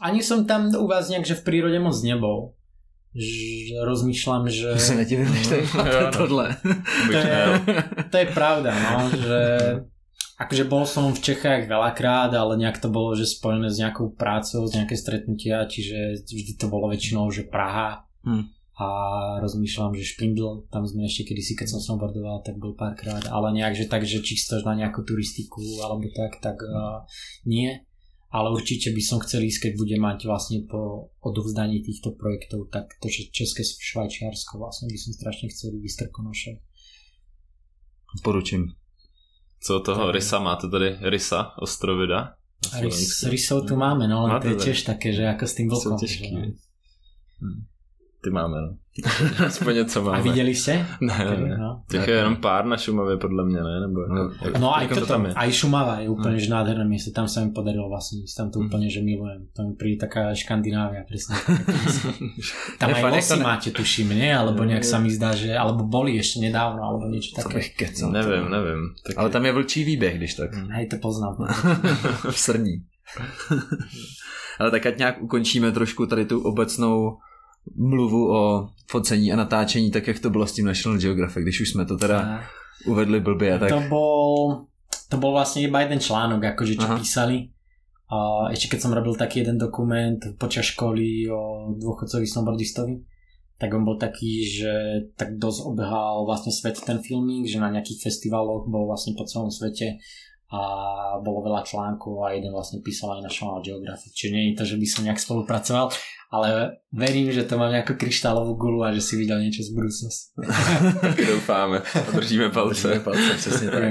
[0.00, 2.54] ani som tam u vás nejak, že v prírode moc nebol
[3.14, 4.74] že rozmýšľam, že...
[4.74, 6.46] Sa nedivím, že to je tohle.
[7.08, 7.40] To je,
[8.10, 9.40] to je pravda, no, že
[10.42, 14.66] akože bol som v Čechách veľakrát, ale nejak to bolo, že spojené s nejakou prácou,
[14.66, 18.02] s nejaké stretnutia, čiže vždy to bolo väčšinou, že Praha.
[18.24, 18.48] Hmm.
[18.80, 18.88] a
[19.44, 23.76] rozmýšľam, že Špindl, tam sme ešte kedysi, keď som snowboardoval, tak bol párkrát, ale nejak,
[23.76, 27.04] že tak, že čisto na nejakú turistiku alebo tak, tak uh,
[27.44, 27.84] nie
[28.34, 32.90] ale určite by som chcel ísť, keď bude mať vlastne po odovzdaní týchto projektov, tak
[32.98, 36.58] to, České Švajčiarsko vlastne by som strašne chcel vystrkonoše.
[38.26, 38.74] Poručím.
[39.60, 40.14] Co toho tak.
[40.14, 40.98] Rysa máte tady?
[41.00, 42.34] Rysa, ostrovida?
[42.80, 46.00] Rys, rysov tu máme, no ale to je tiež také, že ako s tým vlkom.
[46.00, 47.58] Hm.
[48.24, 48.76] Ty máme, no.
[49.46, 50.18] Aspoň něco máme.
[50.18, 50.86] A viděli jste?
[51.00, 51.82] Ne, ne, no.
[51.90, 53.80] Těch je jenom pár na Šumavě podle mě, ne?
[53.80, 55.34] Nebo, no, jak, no aj to, tam je.
[55.34, 56.40] Aj Šumava je úplne, no.
[56.40, 57.10] že nádherné miesto.
[57.12, 58.34] Tam sa mi podarilo vlastne ísť.
[58.38, 58.64] Tam to mm.
[58.64, 59.50] úplne, že milujem.
[59.52, 61.36] Tam príde taká Škandinávia, presne.
[62.80, 64.32] tam aj losy máte, tuším, nie?
[64.32, 65.52] Alebo nejak sa mi zdá, že...
[65.52, 67.60] Alebo boli ešte nedávno, alebo niečo také.
[68.08, 68.80] Neviem, neviem.
[69.18, 70.56] Ale tam je vlčí výbeh, když tak.
[70.70, 71.44] Hej, to poznám.
[72.30, 72.74] v Srní.
[74.58, 77.18] Ale tak ať nějak ukončíme trošku tady tu obecnou
[77.76, 81.70] mluvu o focení a natáčení, tak jak to bylo s tím National Geographic, když už
[81.70, 82.40] jsme to teda a...
[82.86, 83.58] uvedli blbě.
[83.58, 83.68] Tak...
[83.68, 84.66] To bol,
[85.08, 86.98] to bol vlastne iba jeden článok, akože čo Aha.
[86.98, 87.54] písali.
[88.10, 93.00] A ešte keď som robil taký jeden dokument počas školy o dôchodcovi snowboardistovi,
[93.58, 94.72] tak on bol taký, že
[95.16, 99.48] tak dosť obehal vlastne svet ten filmík, že na nejakých festivaloch bol vlastne po celom
[99.48, 100.02] svete
[100.52, 100.60] a
[101.24, 104.64] bolo veľa článkov a jeden vlastne písal aj na National Geographic, čiže nie je to,
[104.64, 105.86] že by som nejak spolupracoval,
[106.30, 106.48] ale
[106.92, 110.30] verím, že to mám nejakú kryštálovú gulu a že si videl niečo z budúcnosti.
[111.00, 111.82] tak doufáme,
[112.14, 112.88] držíme palce.
[112.88, 113.82] Držíme palce, přesně tak.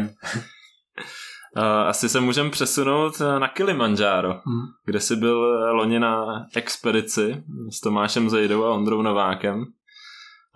[1.87, 4.65] Asi se můžeme přesunout na Kilimanjaro, hmm.
[4.85, 5.37] kde jsi byl
[5.75, 9.65] loni na expedici s Tomášem Zejdou a Ondrou Novákem.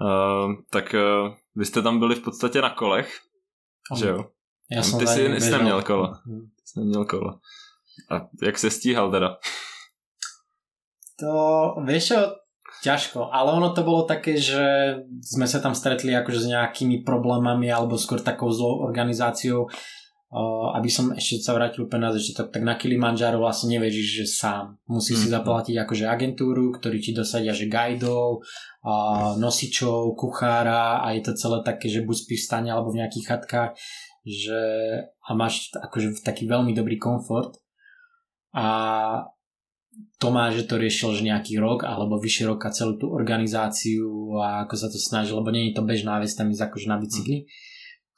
[0.01, 3.19] Uh, tak uh, vy jste tam byli v podstatě na kolech,
[3.91, 3.99] oh.
[3.99, 4.25] že jo?
[4.71, 6.13] Já jsem Ty jsi, jsi neměl kolo.
[6.25, 6.41] Hmm.
[6.41, 7.39] Ty jsi neměl kolo.
[8.11, 9.37] A jak se stíhal teda?
[11.19, 12.19] To, vieš čo,
[12.85, 14.61] ťažko, ale ono to bolo také, že
[15.25, 19.65] sme sa tam stretli akože s nejakými problémami alebo skôr takou zlou organizáciou
[20.27, 24.25] Uh, aby som ešte sa vrátil úplne na začiatok, tak na Kilimanjaro vlastne nevežíš, že
[24.27, 24.75] sám.
[24.83, 25.21] Musíš mm.
[25.23, 25.35] si mhm.
[25.39, 28.43] zaplatiť akože agentúru, ktorí ti dosadia, že guidov,
[28.83, 32.99] uh, nosičov, kuchára a je to celé také, že buď spíš v stane alebo v
[32.99, 33.71] nejakých chatkách
[34.27, 34.61] že,
[35.07, 37.55] a máš akože taký veľmi dobrý komfort
[38.51, 38.67] a
[40.21, 44.75] Tomáš, že to riešil že nejaký rok alebo vyššie roka celú tú organizáciu a ako
[44.75, 47.47] sa to snažil, lebo nie je to bežná vec tam ísť akože na bicykli.
[47.47, 47.75] Mm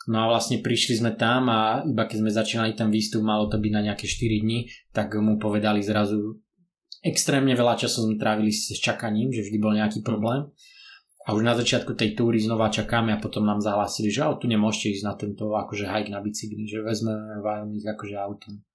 [0.09, 3.61] No a vlastne prišli sme tam a iba keď sme začínali ten výstup, malo to
[3.61, 6.41] byť na nejaké 4 dní, tak mu povedali zrazu,
[7.05, 10.49] extrémne veľa času sme trávili s čakaním, že vždy bol nejaký problém.
[11.29, 14.97] A už na začiatku tej túry znova čakáme a potom nám zahlásili, že tu nemôžete
[14.97, 18.65] ísť na tento akože hike na bicykli, že vezmeme vám ich akože autom.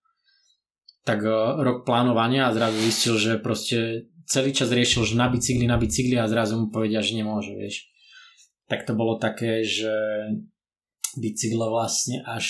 [1.02, 5.66] Tak uh, rok plánovania a zrazu zistil, že proste celý čas riešil, že na bicykli,
[5.66, 7.90] na bicykli a zrazu mu povedia, že nemôže, vieš.
[8.70, 9.90] Tak to bolo také, že
[11.18, 12.46] bicykle vlastne až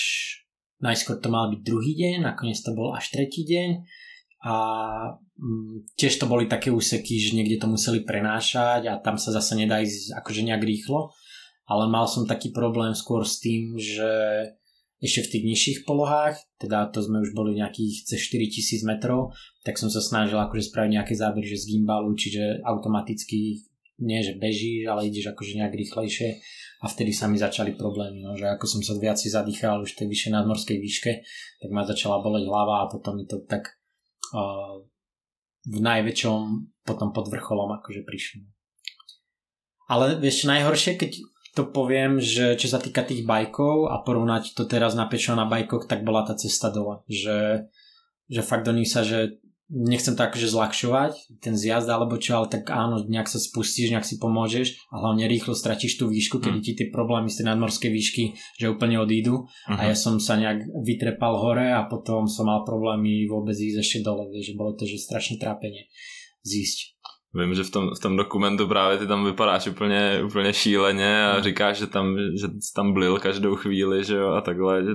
[0.85, 3.81] najskôr to mal byť druhý deň, nakoniec to bol až tretí deň
[4.45, 4.55] a
[5.41, 9.57] mm, tiež to boli také úseky, že niekde to museli prenášať a tam sa zase
[9.57, 11.09] nedá ísť akože nejak rýchlo,
[11.65, 14.05] ale mal som taký problém skôr s tým, že
[15.01, 19.33] ešte v tých nižších polohách, teda to sme už boli nejakých cez 4000 metrov,
[19.65, 23.65] tak som sa snažil akože spraviť nejaké zábery, že z gimbalu, čiže automaticky
[23.99, 26.29] nie, že bežíš, ale ideš akože nejak rýchlejšie.
[26.83, 30.11] A vtedy sa mi začali problémy, no, že ako som sa viac zadýchal už tej
[30.11, 31.11] vyššej nadmorskej výške,
[31.63, 33.79] tak ma začala boleť hlava a potom mi to tak
[34.33, 34.81] uh,
[35.65, 36.41] v najväčšom
[36.85, 38.45] potom pod vrcholom akože prišlo.
[39.85, 41.11] Ale vieš, najhoršie, keď
[41.55, 45.47] to poviem, že čo sa týka tých bajkov a porovnať to teraz na pečo na
[45.47, 47.01] bajkoch, tak bola tá cesta dole.
[47.07, 47.69] Že,
[48.27, 52.47] že fakt do nich sa, že nechcem to akože zľahšovať, ten zjazd alebo čo, ale
[52.53, 56.59] tak áno, nejak sa spustíš, nejak si pomôžeš a hlavne rýchlo stratíš tú výšku, kedy
[56.61, 56.65] mm.
[56.65, 58.23] ti tie problémy z tej nadmorskej výšky,
[58.61, 59.77] že úplne odídu uh-huh.
[59.77, 59.87] a mhm.
[59.89, 64.29] ja som sa nejak vytrepal hore a potom som mal problémy vôbec ísť ešte dole,
[64.29, 65.89] vieš, že bolo to, že strašné trápenie
[66.45, 66.95] zísť.
[67.35, 71.37] Vím, že v tom, v tom dokumentu právě ty tam vypadáš úplně, úplně šíleně a
[71.37, 71.43] mm.
[71.43, 74.83] říkáš, že tam, že tam blil každou chvíli, že jo, a takhle.
[74.83, 74.91] Že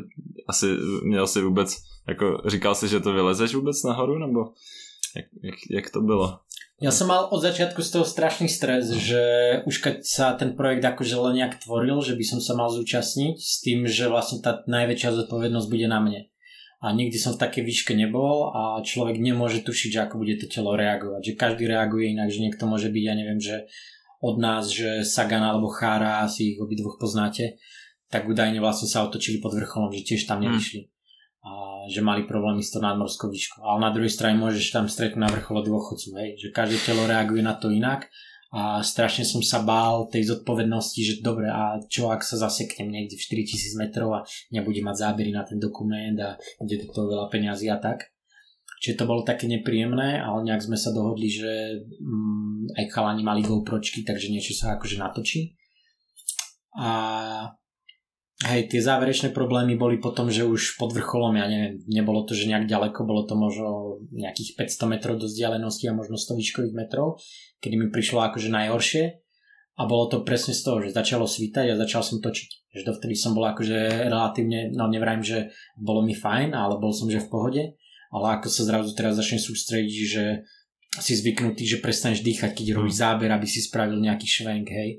[0.49, 1.77] asi měl si vůbec,
[2.11, 4.41] jako říkal si, že to vylezeš vůbec nahoru, nebo
[5.17, 6.39] jak, jak, jak to bylo?
[6.81, 9.21] Ja som mal od začiatku z toho strašný stres, že
[9.69, 13.37] už keď sa ten projekt akože len nejak tvoril, že by som sa mal zúčastniť
[13.37, 16.21] s tým, že vlastne tá najväčšia zodpovednosť bude na mne
[16.81, 20.49] a nikdy som v takej výške nebol a človek nemôže tušiť, že ako bude to
[20.49, 21.21] telo reagovať.
[21.21, 23.69] Že každý reaguje inak, že niekto môže byť, ja neviem, že
[24.25, 27.61] od nás, že Sagan alebo Chára, asi ich obidvoch poznáte,
[28.09, 30.45] tak údajne vlastne sa otočili pod vrcholom, že tiež tam hm.
[30.49, 30.81] nevyšli.
[30.81, 30.93] Hmm.
[31.41, 33.65] A že mali problémy s tou nadmorskou výškou.
[33.65, 36.29] Ale na druhej strane môžeš tam stretnúť na vrchole dôchodcu, hej?
[36.37, 38.13] že každé telo reaguje na to inak
[38.51, 43.15] a strašne som sa bál tej zodpovednosti, že dobre, a čo ak sa zaseknem niekde
[43.15, 47.71] v 4000 metrov a nebudem mať zábery na ten dokument a bude to veľa peňazí
[47.71, 48.11] a tak.
[48.81, 53.45] Čiže to bolo také nepríjemné, ale nejak sme sa dohodli, že mm, aj chalani mali
[53.45, 55.55] GoPročky, takže niečo sa akože natočí.
[56.75, 56.91] A
[58.41, 62.49] Hej, tie záverečné problémy boli potom, že už pod vrcholom, ja neviem, nebolo to, že
[62.49, 67.21] nejak ďaleko, bolo to možno nejakých 500 metrov do vzdialenosti a možno 100 výškových metrov,
[67.61, 69.21] kedy mi prišlo akože najhoršie.
[69.77, 72.81] A bolo to presne z toho, že začalo svítať a začal som točiť.
[72.81, 77.13] Že dovtedy som bol akože relatívne, no nevrajím, že bolo mi fajn, ale bol som
[77.13, 77.63] že v pohode,
[78.09, 80.25] ale ako sa zrazu teraz začne sústrediť, že
[80.97, 84.91] si zvyknutý, že prestaneš dýchať, keď robíš záber, aby si spravil nejaký švenk, hej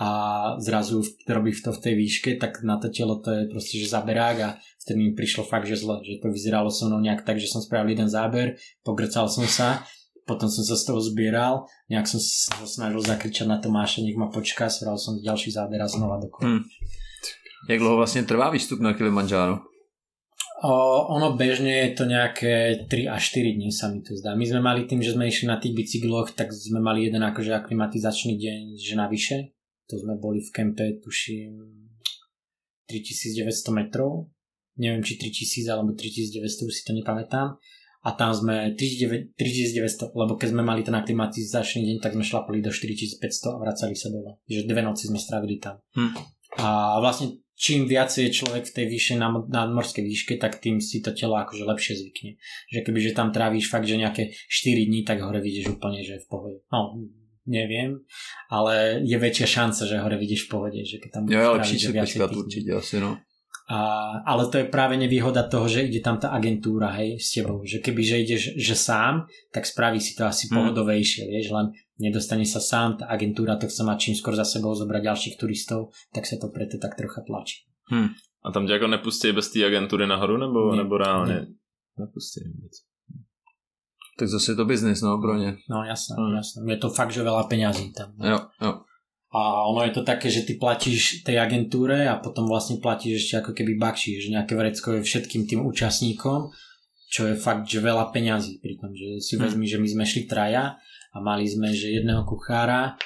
[0.00, 0.08] a
[0.56, 4.36] zrazu robí to v tej výške, tak na to telo to je proste, že zaberák
[4.40, 4.48] a
[4.80, 7.60] vtedy mi prišlo fakt, že zle, že to vyzeralo so mnou nejak tak, že som
[7.60, 9.84] spravil jeden záber, pogrcal som sa,
[10.24, 14.32] potom som sa z toho zbieral, nejak som sa snažil zakričať na Tomáša, nech ma
[14.32, 16.48] počká, spravil som ďalší záber a znova dokola.
[16.48, 16.64] Hmm.
[17.68, 19.58] Jak dlouho vlastně trvá výstup na Kilimanjaro?
[20.64, 24.36] O, ono bežne je to nejaké 3 až 4 dní sa mi to zdá.
[24.36, 27.56] My sme mali tým, že sme išli na tých bicykloch, tak sme mali jeden akože
[27.56, 29.36] aklimatizačný deň, že navyše.
[29.90, 31.58] To sme boli v kempe, tuším,
[32.86, 34.30] 3900 metrov.
[34.78, 37.58] Neviem, či 3000 alebo 3900, už si to nepamätám.
[38.00, 39.36] A tam sme 3900,
[40.16, 43.20] lebo keď sme mali ten aklimatizačný deň, tak sme šlapali do 4500
[43.52, 44.40] a vracali sa dole.
[44.48, 45.84] Že dve noci sme strávili tam.
[45.92, 46.16] Hm.
[46.64, 49.16] A vlastne čím viac je človek v tej vyššej
[49.52, 52.40] nadmorskej výške, tak tým si to telo akože lepšie zvykne.
[52.72, 56.16] Že keby že tam trávíš fakt, že nejaké 4 dní, tak hore vidíš úplne, že
[56.16, 56.56] je v pohode.
[56.72, 56.96] No,
[57.50, 57.98] neviem,
[58.46, 61.76] ale je väčšia šanca, že hore vidíš v pohode, že keď tam budeš jo, lepší
[61.90, 63.18] počkať určite asi, no.
[63.70, 63.78] A,
[64.26, 67.62] ale to je práve nevýhoda toho, že ide tam tá agentúra, hej, s tebou.
[67.62, 70.58] Že keby, že ideš že sám, tak spraví si to asi mm.
[70.58, 71.70] pohodovejšie, vieš, len
[72.02, 75.94] nedostane sa sám, tá agentúra to chce mať čím skôr za sebou zobrať ďalších turistov,
[76.10, 77.62] tak sa to preto tak trocha tlačí.
[77.86, 78.10] Hmm.
[78.42, 81.30] A tam ťa ako nepustí bez té agentury nahoru, nebo, ne, nebo reálne?
[81.30, 81.42] Ne.
[81.94, 82.89] Nepustí vôbec.
[84.20, 85.56] Tak zase je to biznis, no, pro ne.
[85.64, 86.36] No jasné, hmm.
[86.36, 86.58] jasné.
[86.60, 88.12] Je to fakt, že veľa peňazí tam.
[88.20, 88.84] Jo, jo.
[89.32, 93.34] A ono je to také, že ty platíš tej agentúre a potom vlastne platíš ešte
[93.40, 96.52] ako keby bakší, že nejaké vrecko je všetkým tým účastníkom,
[97.08, 99.42] čo je fakt, že veľa peňazí pri tom, že si hmm.
[99.48, 100.76] vezmi, že my sme šli traja
[101.14, 103.00] a mali sme, že jedného kuchára,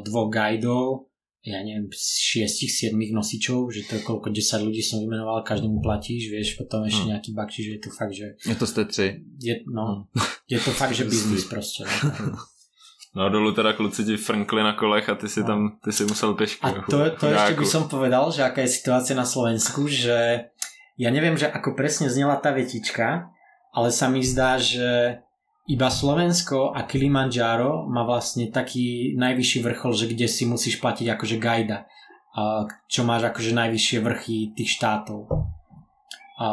[0.00, 1.11] dvoch guidov,
[1.42, 6.30] ja neviem, šiestich, siedmých nosičov, že to je koľko 10 ľudí som vymenoval, každému platíš,
[6.30, 7.10] vieš, potom ešte hm.
[7.10, 8.26] nejaký bakči, že je to fakt, že...
[8.46, 9.06] Je to ste tři.
[9.42, 10.22] Je, no, hm.
[10.46, 11.82] je to fakt, že biznis proste.
[12.22, 12.38] No.
[13.12, 15.46] No dolu teda kluci ti frnkli na kolech a ty si no.
[15.46, 16.64] tam, ty si musel pešky.
[16.64, 20.48] A to, to ešte by som povedal, že aká je situácia na Slovensku, že
[20.96, 23.28] ja neviem, že ako presne znela tá vetička,
[23.68, 25.20] ale sa mi zdá, že
[25.70, 31.36] iba Slovensko a Kilimanjaro má vlastne taký najvyšší vrchol, že kde si musíš platiť akože
[31.38, 31.86] gajda,
[32.90, 35.30] čo máš akože najvyššie vrchy tých štátov.
[36.42, 36.48] A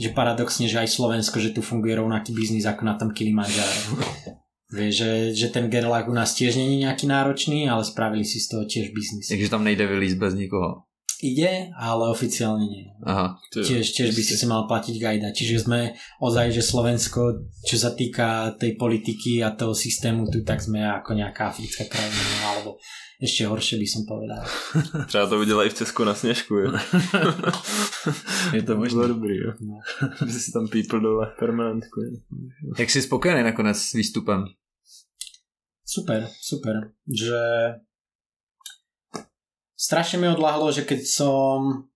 [0.00, 4.00] že paradoxne, že aj Slovensko, že tu funguje rovnaký biznis ako na tom Kilimanjaro.
[4.72, 8.52] Vieš, že, že ten Gerlach u nás tiež není nejaký náročný, ale spravili si z
[8.52, 9.28] toho tiež biznis.
[9.32, 10.87] Takže tam nejde vylísť bez nikoho.
[11.18, 12.86] Ide, ale oficiálne nie.
[13.02, 13.34] Aha.
[13.50, 15.34] Tiež, tiež by si si mal platiť gajda.
[15.34, 20.62] Čiže sme ozaj, že Slovensko, čo sa týka tej politiky a toho systému, tu tak
[20.62, 22.70] sme ako nejaká africká krajina, no, alebo
[23.18, 24.42] ešte horšie by som povedal.
[25.10, 26.72] Třeba to viděla i v Česku na sněžku, jo.
[28.54, 29.08] Je to možné.
[29.08, 29.52] dobrý, jo.
[29.60, 29.80] No.
[30.26, 32.00] By si tam pípl dole permanentku.
[32.78, 34.44] Jak jsi spokojený nakonec s výstupem?
[35.86, 36.90] Super, super.
[37.20, 37.40] Že
[39.88, 41.88] strašne mi odláhlo, že keď som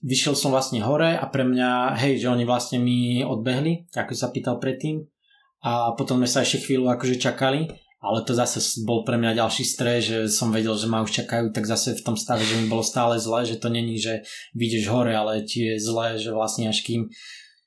[0.00, 4.32] vyšiel som vlastne hore a pre mňa, hej, že oni vlastne mi odbehli, ako sa
[4.32, 5.04] pýtal predtým
[5.60, 7.68] a potom sme sa ešte chvíľu akože čakali,
[8.00, 11.52] ale to zase bol pre mňa ďalší stres, že som vedel, že ma už čakajú,
[11.52, 14.24] tak zase v tom stave, že mi bolo stále zle, že to není, že
[14.56, 17.12] vidíš hore, ale ti je zle, že vlastne až kým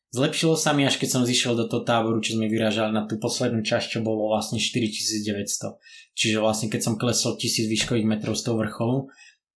[0.08, 3.20] Zlepšilo sa mi, až keď som zišiel do toho táboru, čo sme vyražali na tú
[3.20, 5.76] poslednú časť, čo bolo vlastne 4900.
[6.16, 9.12] Čiže vlastne keď som klesol 1000 výškových metrov z toho vrcholu,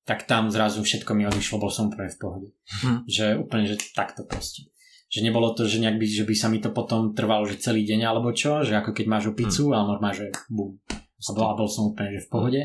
[0.06, 2.48] tak tam zrazu všetko mi odišlo, bol som úplne v pohode.
[2.82, 3.00] Hm.
[3.06, 4.66] Že úplne, že takto proste.
[5.12, 7.86] Že nebolo to, že nejak by, že by sa mi to potom trvalo, že celý
[7.86, 9.74] deň alebo čo, že ako keď máš opicu, hm.
[9.78, 10.82] ale normálne, že bum.
[11.22, 12.62] A bol, a bol som úplne, že v pohode.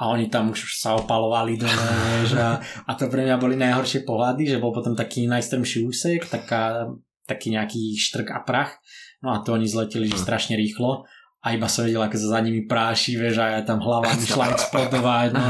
[0.00, 1.86] A oni tam už sa opalovali dole,
[2.22, 6.30] vieš, a, a to pre mňa boli najhoršie pohľady, že bol potom taký najstrmší úsek,
[6.30, 6.88] taká,
[7.26, 8.78] taký nejaký štrk a prach.
[9.20, 10.24] No a to oni zleteli, že hm.
[10.24, 11.04] strašne rýchlo
[11.40, 14.52] a iba som videl, ako sa za nimi práši, vieš, a ja tam hlava myšla
[14.52, 15.46] explodovať, no.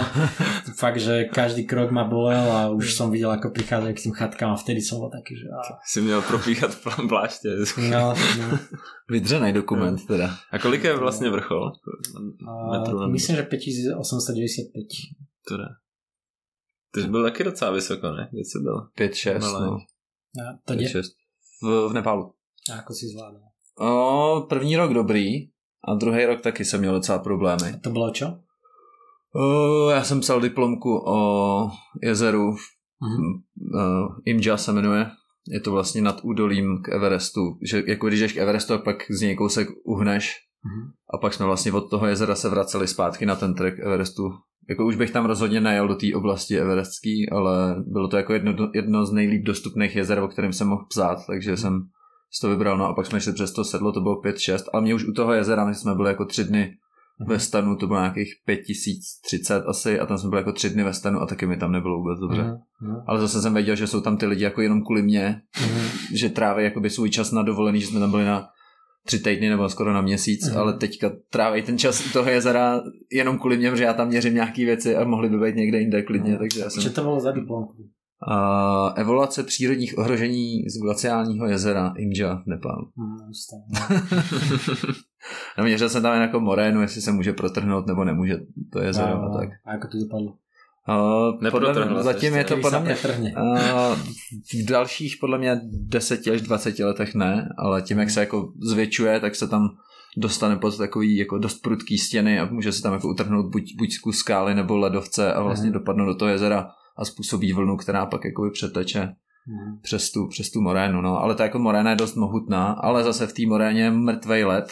[0.78, 4.54] Fakt, že každý krok ma bolel a už som videl, ako prichádzajú k tým chatkám
[4.54, 5.50] a vtedy som bol taký, že...
[5.50, 5.82] A...
[5.82, 7.48] Si měl propíchat v pláště.
[7.90, 8.58] No, no.
[9.10, 10.30] Vydřený dokument teda.
[10.50, 11.72] A kolik je vlastně vrchol?
[12.48, 14.86] A, myslím, že 5895.
[15.48, 15.64] Teda.
[16.94, 18.28] Ty jsi byl taky docela vysoko, ne?
[18.30, 18.88] Kde jsi byl?
[18.98, 19.78] 5-6, no.
[20.38, 20.92] A to 5,
[21.62, 22.34] v, v Nepálu.
[22.70, 23.42] A ako si zvládal?
[23.80, 25.50] O, první rok dobrý,
[25.88, 27.72] a druhý rok taky jsem měl docela problémy.
[27.74, 28.26] A to bylo čo?
[29.34, 31.70] Uh, já jsem psal diplomku o
[32.02, 33.42] jezeru, mm-hmm.
[33.74, 35.06] uh, Imja se jmenuje,
[35.52, 37.40] je to vlastně nad údolím k Everestu,
[37.70, 40.90] že jako když jdeš k Everestu, tak pak z něj kousek uhneš mm-hmm.
[41.14, 44.22] a pak jsme vlastně od toho jezera se vraceli zpátky na ten trek Everestu.
[44.68, 48.70] Jako už bych tam rozhodně najel do té oblasti Everestský, ale bylo to jako jedno,
[48.74, 51.60] jedno z nejlíp dostupných jezer, o kterém jsem mohl psát, takže mm-hmm.
[51.60, 51.80] jsem
[52.38, 54.94] to vybral, no a pak jsme šli přes to sedlo, to bylo 5-6, ale mě
[54.94, 56.72] už u toho jezera, my jsme byli jako tři dny
[57.26, 60.92] ve stanu, to bylo nějakých 5030 asi a tam jsme byli jako tři dny ve
[60.94, 62.42] stanu a taky mi tam nebylo vůbec dobře.
[62.42, 62.96] Mhm.
[63.06, 65.80] Ale zase jsem věděl, že jsou tam ty lidi jako jenom kvůli mě, Mhm.
[66.14, 68.48] že tráví jakoby svůj čas na dovolený, že jsme tam byli na
[69.06, 70.58] tři týdny nebo skoro na měsíc, Mhm.
[70.58, 72.80] ale teďka tráví ten čas u toho jezera
[73.12, 76.02] jenom kvůli mě, že já tam měřím nějaký věci a mohli by být někde jinde
[76.02, 76.38] klidně, Mhm.
[76.38, 76.82] takže já jsem...
[76.82, 77.74] Čo to bolo za diplomku?
[78.28, 82.88] Uh, evoluce přírodních ohrožení z glaciálního jezera Imja v Nepálu.
[82.96, 83.16] Mm.
[85.58, 88.36] No, měřil jsem tam jen jako morénu, jestli se může protrhnout nebo nemůže
[88.72, 89.48] to jezero No, a tak.
[89.66, 90.32] A ako to dopadlo?
[90.88, 92.96] Uh, podle, se zatím je to podle mě?
[93.36, 93.98] Uh,
[94.64, 99.20] v dalších podle mě 10 až 20 letech ne, ale tím, jak se jako zvětšuje,
[99.20, 99.68] tak se tam
[100.16, 103.92] dostane pod takový jako dost prudký stěny a může se tam jako utrhnout buď, buď
[103.92, 105.78] z kus skály nebo ledovce a vlastně Mhm.
[105.78, 109.08] dopadnout do toho jezera a způsobí vlnu, která pak jako přeteče
[109.48, 109.80] Mhm.
[109.82, 111.00] přes tu, přes tu morénu.
[111.00, 111.18] No.
[111.18, 114.64] Ale ta jako moréna je dost mohutná, ale zase v té moréně je mrtvej led,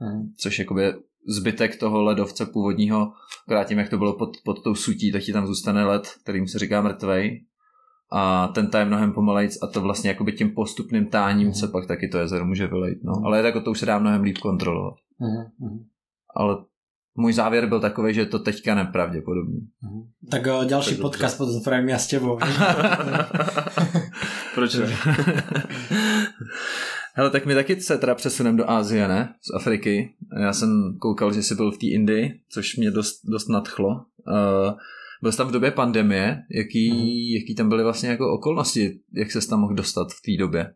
[0.00, 0.32] Mhm.
[0.36, 0.94] což jakoby je
[1.28, 3.12] zbytek toho ledovce původního,
[3.48, 6.48] akorát tím, jak to bylo pod, pod tou sutí, tak ti tam zůstane led, kterým
[6.48, 7.44] se říká mrtvej.
[8.12, 12.08] A ten taje mnohem pomalejc a to vlastně jakoby tím postupným táním se pak taky
[12.08, 12.98] to jezero může vylejt.
[13.04, 13.12] No.
[13.24, 14.94] Ale jako to už se dá mnohem líp kontrolovat.
[15.20, 15.84] Mhm.
[16.36, 16.56] Ale
[17.16, 19.60] můj závěr byl takový, že je to teďka nepravděpodobný.
[19.82, 20.02] Mhm.
[20.30, 21.02] Tak o, ďalší Tak dobře.
[21.02, 22.38] podcast potom spravím ja s tebou.
[24.54, 24.86] Proč ne?
[27.16, 29.34] Hele, tak my taky se teda přesuneme do Ázie, ne?
[29.50, 30.14] Z Afriky.
[30.40, 33.88] Já jsem koukal, že jsi byl v té Indii, což mě dost, dost nadchlo.
[33.88, 33.94] Uh,
[35.22, 37.08] byl jsi tam v době pandemie, jaký, Mhm.
[37.40, 40.72] jaký tam byly vlastně jako okolnosti, jak se tam mohl dostat v té době?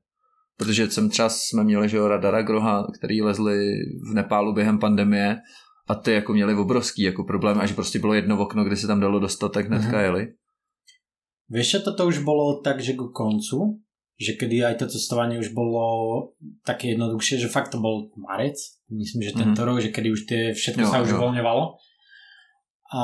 [0.57, 3.71] Protože jsem třeba jsme měli, že jo, Radara Groha, který lezli
[4.11, 5.37] v Nepálu během pandemie
[5.89, 8.87] a ty jako měli obrovský jako problém a že prostě bylo jedno okno, kde se
[8.87, 10.01] tam dalo dostat, tak hnedka Mhm.
[10.05, 10.33] jeli.
[11.49, 13.81] Vieš, toto už bolo tak, že ku koncu,
[14.21, 15.81] že kedy aj to cestovanie už bolo
[16.61, 18.53] také jednoduchšie, že fakt to bol marec,
[18.93, 21.65] myslím, že tento rok, že kedy už tie všetko Jo, sa už uvoľňovalo.
[22.93, 23.03] A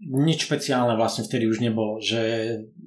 [0.00, 2.20] nič špeciálne vlastne vtedy už nebolo, že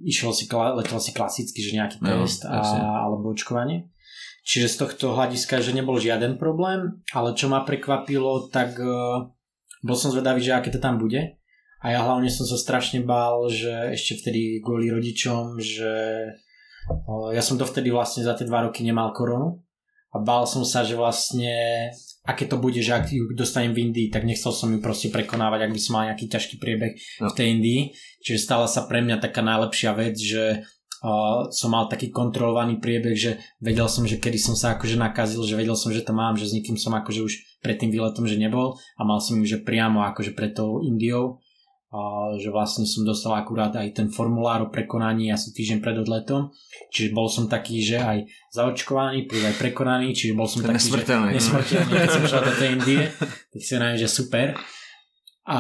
[0.02, 2.80] išiel si, letel si klasicky, že nejaký Jo, test a, jasne.
[2.82, 3.90] alebo očkovanie.
[4.50, 9.30] Čiže z tohto hľadiska, že nebol žiaden problém, ale čo ma prekvapilo, tak uh,
[9.86, 11.38] bol som zvedavý, že aké to tam bude.
[11.86, 15.94] A ja hlavne som sa strašne bál, že ešte vtedy kvôli rodičom, že
[16.90, 19.62] uh, ja som dovtedy vlastne za tie dva roky nemal koronu
[20.10, 21.54] a bál som sa, že vlastne
[22.26, 25.70] aké to bude, že ak ju dostanem v Indii, tak nechcel som ju proste prekonávať,
[25.70, 27.30] ak by som mal nejaký ťažký priebeh No.
[27.30, 27.82] v tej Indii.
[28.26, 30.66] Čiže stala sa pre mňa taká najlepšia vec, že
[31.04, 35.42] uh, som mal taký kontrolovaný priebeh, že vedel som, že kedy som sa akože nakazil,
[35.44, 38.26] že vedel som, že to mám, že s nikým som akože už pred tým výletom,
[38.28, 41.40] že nebol a mal som ju, že priamo akože pred tou Indiou
[42.38, 46.54] že vlastne som dostal akurát aj ten formulár o prekonaní asi týždeň pred odletom,
[46.94, 50.86] čiže bol som taký, že aj zaočkovaný, plus aj prekonaný, čiže bol som Ten taký,
[50.86, 51.32] že nesmrteľný.
[51.34, 53.02] nesmrteľný, keď som šiel do tej Indie,
[53.50, 54.48] tak si hovorím, že super.
[55.50, 55.60] A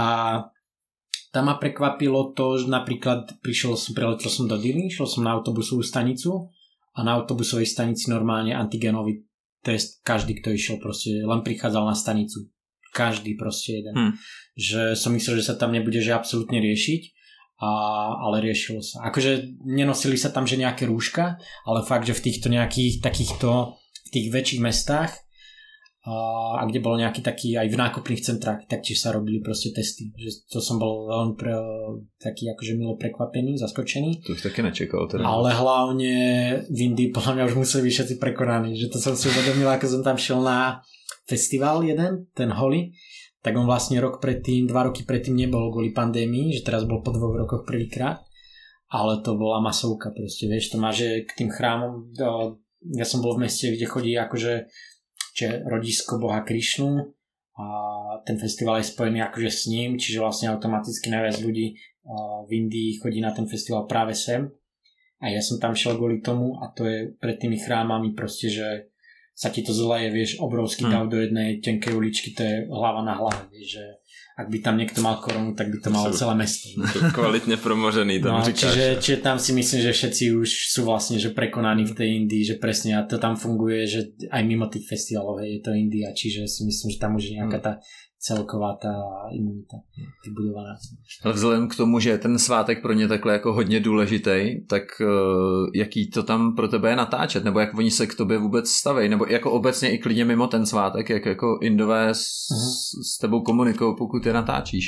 [1.29, 5.37] tam ma prekvapilo to, že napríklad prišiel som, preletel som do Dily, šiel som na
[5.37, 6.49] autobusovú stanicu
[6.97, 9.29] a na autobusovej stanici normálne antigenový
[9.61, 12.49] test, každý, kto išiel proste, len prichádzal na stanicu.
[12.89, 13.93] Každý proste jeden.
[13.93, 14.11] Hm.
[14.57, 17.01] Že som myslel, že sa tam nebude že absolútne riešiť,
[17.61, 17.69] a,
[18.25, 19.05] ale riešilo sa.
[19.05, 21.37] Akože nenosili sa tam že nejaké rúška,
[21.69, 25.13] ale fakt, že v týchto nejakých takýchto, v tých väčších mestách
[25.99, 30.15] a, kde bol nejaký taký aj v nákupných centrách, taktiež sa robili proste testy.
[30.15, 31.51] Že to som bol veľmi pre,
[32.15, 34.23] taký akože milo prekvapený, zaskočený.
[34.23, 35.27] To už taky nečekal teda.
[35.27, 36.13] Ale hlavne
[36.71, 39.85] v Indii podľa mňa už museli byť všetci prekonaní, že to som si uvedomil, ako
[39.99, 40.79] som tam šiel na
[41.27, 42.95] festival jeden, ten Holy,
[43.43, 47.11] tak on vlastne rok predtým, dva roky predtým nebol kvôli pandémii, že teraz bol po
[47.11, 48.23] dvoch rokoch prvýkrát,
[48.89, 52.09] ale to bola masovka proste, vieš, to má, že k tým chrámom,
[52.95, 54.65] ja som bol v meste, kde chodí akože
[55.39, 57.15] čiže rodisko Boha Krišnu
[57.55, 57.65] a
[58.27, 61.79] ten festival je spojený akože s ním, čiže vlastne automaticky najviac ľudí
[62.43, 64.51] v Indii chodí na ten festival práve sem
[65.23, 68.91] a ja som tam šiel kvôli tomu a to je pred tými chrámami proste, že
[69.35, 70.91] sa ti to zleje, vieš, obrovský Hmm.
[70.91, 73.85] dav do jednej tenkej uličky, to je hlava na hlave, vieš, že
[74.39, 76.69] ak by tam niekto mal koronu, tak by to malo celé mesto.
[77.13, 78.59] Kvalitně promožený, tam No, říkáš.
[78.71, 82.47] čiže, čiže tam si myslím, že všetci už sú vlastne že prekonaní v tej Indii,
[82.47, 83.99] že presne a to tam funguje, že
[84.31, 87.59] aj mimo tých festivalov je to India, čiže si myslím, že tam už je nejaká
[87.59, 87.71] tá
[88.19, 88.91] celková tá
[89.31, 89.79] imunita
[90.27, 90.75] vybudovaná.
[91.23, 94.83] Ale vzhledem k tomu, že je ten svátek pro ně takhle jako hodně důležitý, tak
[95.01, 98.69] uh, jaký to tam pro tebe je natáčet, nebo jak oni se k tobě vůbec
[98.69, 102.69] staví, nebo jako obecně i klidně mimo ten svátek, jak jako Indové s, Mhm.
[103.03, 104.85] s tebou komunikují, pokud je natáčíš.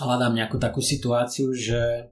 [0.00, 2.10] hľadám nejakú takú situáciu, že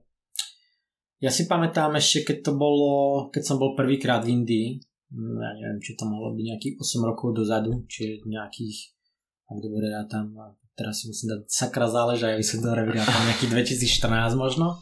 [1.21, 2.91] ja si pamätám ešte, keď to bolo,
[3.33, 4.67] keď som bol prvýkrát v Indii,
[5.11, 8.77] mm, ja neviem, či to mohlo byť nejakých 8 rokov dozadu, či nejakých
[9.51, 10.31] ak dobre tam,
[10.79, 14.79] teraz si musím dať sakra záleža, ja by som dobre tam nejaký 2014 možno.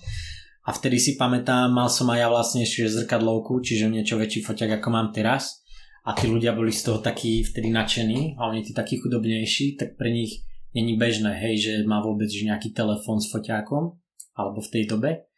[0.67, 4.77] A vtedy si pamätám, mal som aj ja vlastne ešte zrkadlovku, čiže niečo väčší foťak
[4.77, 5.65] ako mám teraz.
[6.05, 9.97] A tí ľudia boli z toho takí vtedy nadšení, a oni tí takí chudobnejší, tak
[9.97, 10.45] pre nich
[10.77, 13.97] není bežné, hej, že má vôbec že nejaký telefón s foťákom,
[14.37, 15.29] alebo v tej dobe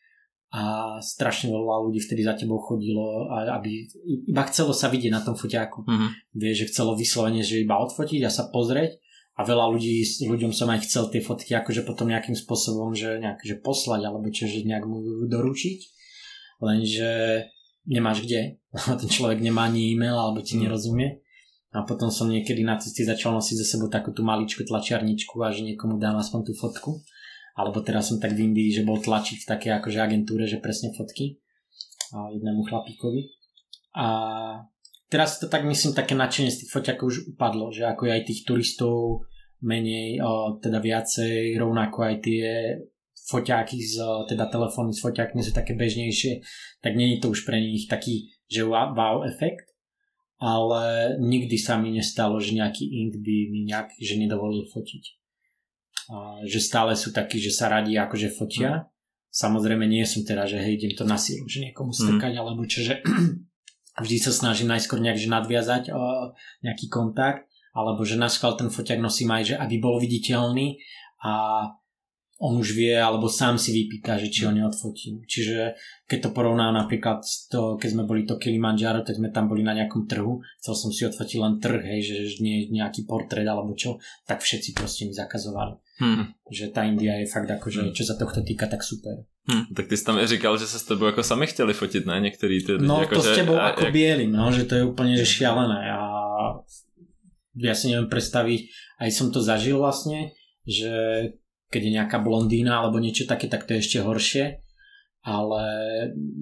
[0.51, 0.63] a
[0.99, 3.88] strašne veľa ľudí vtedy za tebou chodilo, aby
[4.27, 5.88] iba chcelo sa vidieť na tom foťáku.
[5.88, 6.09] Mm-hmm.
[6.36, 8.99] Vieš, že chcelo vyslovene, že iba odfotiť a sa pozrieť
[9.41, 13.41] a veľa ľudí, ľuďom som aj chcel tie fotky akože potom nejakým spôsobom, že nejak,
[13.41, 15.79] že poslať alebo čo, že nejak mu doručiť.
[16.61, 17.09] Lenže
[17.89, 18.61] nemáš kde,
[19.01, 20.69] ten človek nemá ani e-mail alebo ti mm.
[20.69, 21.25] nerozumie.
[21.71, 25.55] A potom som niekedy na cesty začal nosiť za sebou takú tú maličku tlačiarničku a
[25.55, 27.01] že niekomu dám aspoň tú fotku
[27.55, 30.95] alebo teraz som tak v Indii, že bol tlačiť v také akože agentúre, že presne
[30.95, 31.39] fotky
[32.15, 33.27] a jednému chlapíkovi.
[33.95, 34.07] A
[35.11, 38.47] teraz to tak myslím také nadšenie z tých foťakov už upadlo, že ako aj tých
[38.47, 39.27] turistov
[39.62, 40.22] menej,
[40.62, 42.45] teda viacej, rovnako aj tie
[43.32, 46.41] foťáky z, teda telefóny s foťákmi sú také bežnejšie,
[46.82, 49.72] tak není to už pre nich taký, že wow efekt,
[50.41, 55.22] ale nikdy sa mi nestalo, že nejaký ink by mi nejak, že nedovolil fotiť
[56.43, 58.72] že stále sú takí, že sa radí akože fotia.
[58.72, 58.86] Mm.
[59.32, 62.39] Samozrejme nie som teda, že hej, idem to na silu, že niekomu strkať, mm.
[62.39, 62.99] alebo čo, že
[64.03, 66.36] vždy sa snažím najskôr nejak že nadviazať o,
[66.68, 70.80] nejaký kontakt, alebo že naskal ten foťak nosím aj, že aby bol viditeľný
[71.24, 71.34] a
[72.41, 75.22] on už vie, alebo sám si vypýta, že či ho neodfotím.
[75.30, 75.78] Čiže
[76.09, 77.22] keď to porovná napríklad
[77.53, 80.89] to, keď sme boli to Kilimanjaro, tak sme tam boli na nejakom trhu, chcel som
[80.89, 85.13] si odfotiť len trh, hej, že, nie nejaký portrét alebo čo, tak všetci proste mi
[85.13, 85.78] zakazovali.
[86.01, 86.34] Hmm.
[86.49, 87.93] Že tá India je fakt ako, že hmm.
[87.93, 89.22] čo sa tohto týka, tak super.
[89.45, 89.69] Hmm.
[89.69, 92.17] Tak ty si tam říkal, že sa s tebou ako sami chtěli fotiť, ne?
[92.26, 93.93] Niektorí ty No ako, to že, s tebou a, ako jak...
[93.93, 96.01] bielým, no, že to je úplne že šialené a
[97.57, 98.61] ja si neviem predstaviť,
[99.01, 100.91] aj som to zažil vlastne, že
[101.71, 104.45] keď je nejaká blondína alebo niečo také, tak to je ešte horšie.
[105.21, 105.63] Ale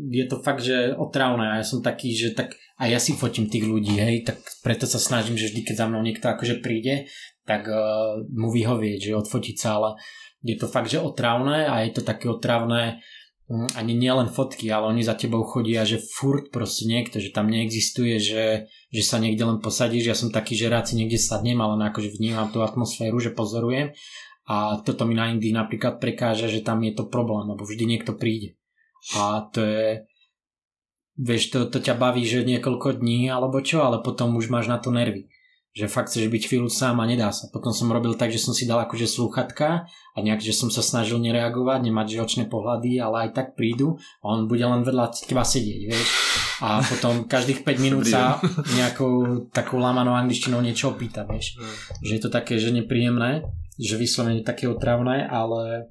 [0.08, 3.52] je to fakt, že otravné a ja som taký, že tak a ja si fotím
[3.52, 7.12] tých ľudí, hej, tak preto sa snažím, že vždy, keď za mnou niekto akože príde,
[7.44, 9.90] tak uh, mu vyhovieť, že odfotiť sa, ale
[10.40, 13.00] je to fakt, že otravné a je to také otravné um,
[13.50, 18.22] ani nielen fotky, ale oni za tebou chodia, že furt proste niekto, že tam neexistuje,
[18.22, 21.74] že, že sa niekde len posadíš, ja som taký, že rád si niekde sadnem, ale
[21.90, 23.98] akože vnímam tú atmosféru, že pozorujem
[24.50, 28.18] a toto mi na Indii napríklad prekáža, že tam je to problém, lebo vždy niekto
[28.18, 28.58] príde.
[29.18, 29.86] A to je,
[31.18, 34.82] vieš, to, to ťa baví, že niekoľko dní alebo čo, ale potom už máš na
[34.82, 35.30] to nervy.
[35.70, 37.46] Že fakt chceš byť chvíľu sám a nedá sa.
[37.54, 40.82] Potom som robil tak, že som si dal akože slúchatka a nejak, že som sa
[40.82, 45.14] snažil nereagovať, nemať že očné pohľady, ale aj tak prídu a on bude len vedľa
[45.14, 46.08] teba sedieť, vieš.
[46.60, 48.42] A potom každých 5 minút sa
[48.76, 51.56] nejakou takou lamanou angličtinou niečo opýta, vieš.
[52.02, 53.46] Že je to také, že nepríjemné
[53.80, 55.88] že vyslovene také otravné, ale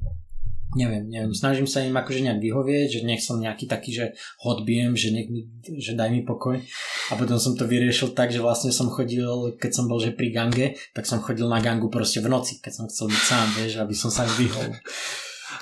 [0.76, 4.04] neviem, neviem, snažím sa im akože nejak vyhovieť, že nech som nejaký taký, že
[4.44, 6.60] hodbiem, že, nech mi, že daj mi pokoj
[7.08, 10.28] a potom som to vyriešil tak, že vlastne som chodil, keď som bol že pri
[10.28, 13.72] gange, tak som chodil na gangu proste v noci, keď som chcel byť sám, vieš,
[13.80, 14.76] aby som sa vyhol.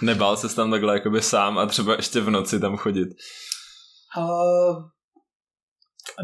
[0.02, 3.08] Nebál sa tam takhle akoby sám a třeba ešte v noci tam chodiť?
[4.18, 4.90] Uh,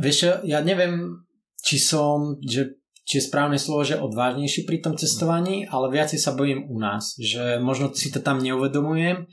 [0.02, 1.22] vieš, ja neviem,
[1.62, 6.38] či som, že či je správne slovo, že odvážnejší pri tom cestovaní, ale viacej sa
[6.38, 9.26] bojím u nás, že možno si to tam neuvedomujem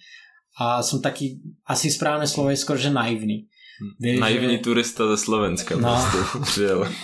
[0.58, 1.40] a som taký,
[1.70, 3.46] asi správne slovo je skôr, že naivný.
[3.80, 3.94] Hm.
[4.02, 4.64] Vieš, naivný že...
[4.66, 5.96] turista ze Slovenska no,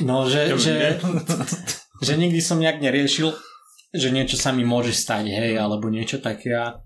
[0.03, 0.99] No, že, že,
[2.01, 3.32] že nikdy som nejak neriešil,
[3.95, 6.51] že niečo sa mi môže stať, hej, alebo niečo také.
[6.51, 6.82] Ja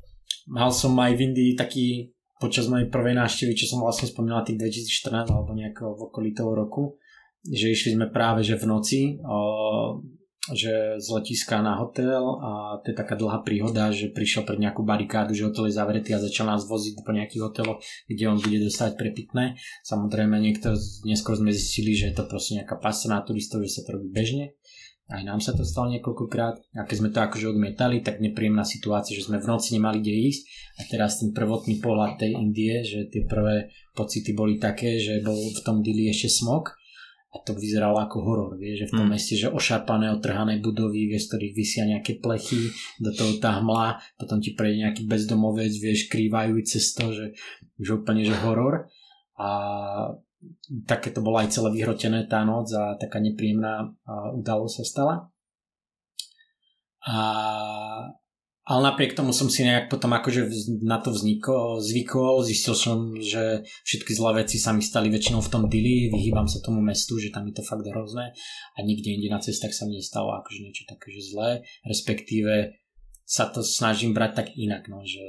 [0.46, 4.62] mal som aj v Indii taký počas mojej prvej návštevy, čo som vlastne spomínal tých
[4.62, 6.96] 2014 alebo nejakého v okolí toho roku,
[7.48, 9.02] že išli sme práve že v noci,
[10.50, 14.82] že z letiska na hotel a to je taká dlhá príhoda, že prišiel pred nejakú
[14.82, 17.80] barikádu, že hotel je zavretý a začal nás voziť po nejakých hoteloch,
[18.10, 19.60] kde on bude dostať prepitné.
[19.86, 20.74] Samozrejme, niekto,
[21.06, 24.10] neskôr sme zistili, že je to proste nejaká pasa na turistov, že sa to robí
[24.10, 24.58] bežne.
[25.10, 29.18] Aj nám sa to stalo niekoľkokrát a keď sme to akože odmietali, tak nepríjemná situácia,
[29.18, 30.44] že sme v noci nemali kde ísť
[30.78, 35.34] a teraz ten prvotný pohľad tej Indie, že tie prvé pocity boli také, že bol
[35.34, 36.78] v tom dili ešte smog
[37.30, 39.14] a to vyzeralo ako horor, vieš, že v tom mm.
[39.14, 44.02] meste, že ošarpané, otrhané budovy, vieš, z ktorých vysia nejaké plechy, do toho tá hmla,
[44.18, 47.26] potom ti prejde nejaký bezdomovec, vieš, krývajú cez to, že
[47.78, 48.90] už úplne, že horor
[49.38, 49.50] a
[50.90, 53.94] také to bolo aj celé vyhrotené tá noc a taká nepríjemná
[54.34, 55.16] udalosť sa stala.
[57.06, 57.18] A,
[58.70, 60.46] ale napriek tomu som si nejak potom akože
[60.86, 65.50] na to vznikol, zvykol, zistil som, že všetky zlé veci sa mi stali väčšinou v
[65.50, 68.30] tom dili, vyhýbam sa tomu mestu, že tam je to fakt hrozné
[68.78, 72.78] a nikde inde na cestách sa mi nestalo akože niečo také, že zlé, respektíve
[73.26, 75.26] sa to snažím brať tak inak, no, že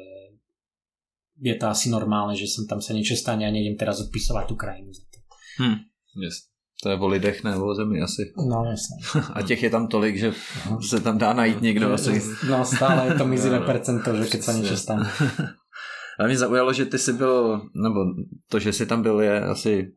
[1.41, 4.55] je to asi normálne, že som tam sa niečo stane a nejdem teraz odpisovať tú
[4.61, 5.18] krajinu za to.
[5.64, 5.88] Hm.
[6.20, 6.49] Yes.
[6.82, 8.32] To je o lidech, ne o zemi asi.
[8.48, 9.22] No jasné.
[9.34, 10.32] A těch je tam tolik, že
[10.88, 12.22] se tam dá najít někdo asi.
[12.48, 13.66] No stále je to mizivé No, no.
[13.66, 15.04] percento, že keď sa niečo stane.
[16.18, 18.00] Ale mě zaujalo, že ty jsi byl, nebo
[18.50, 19.92] to, že jsi tam byl, je asi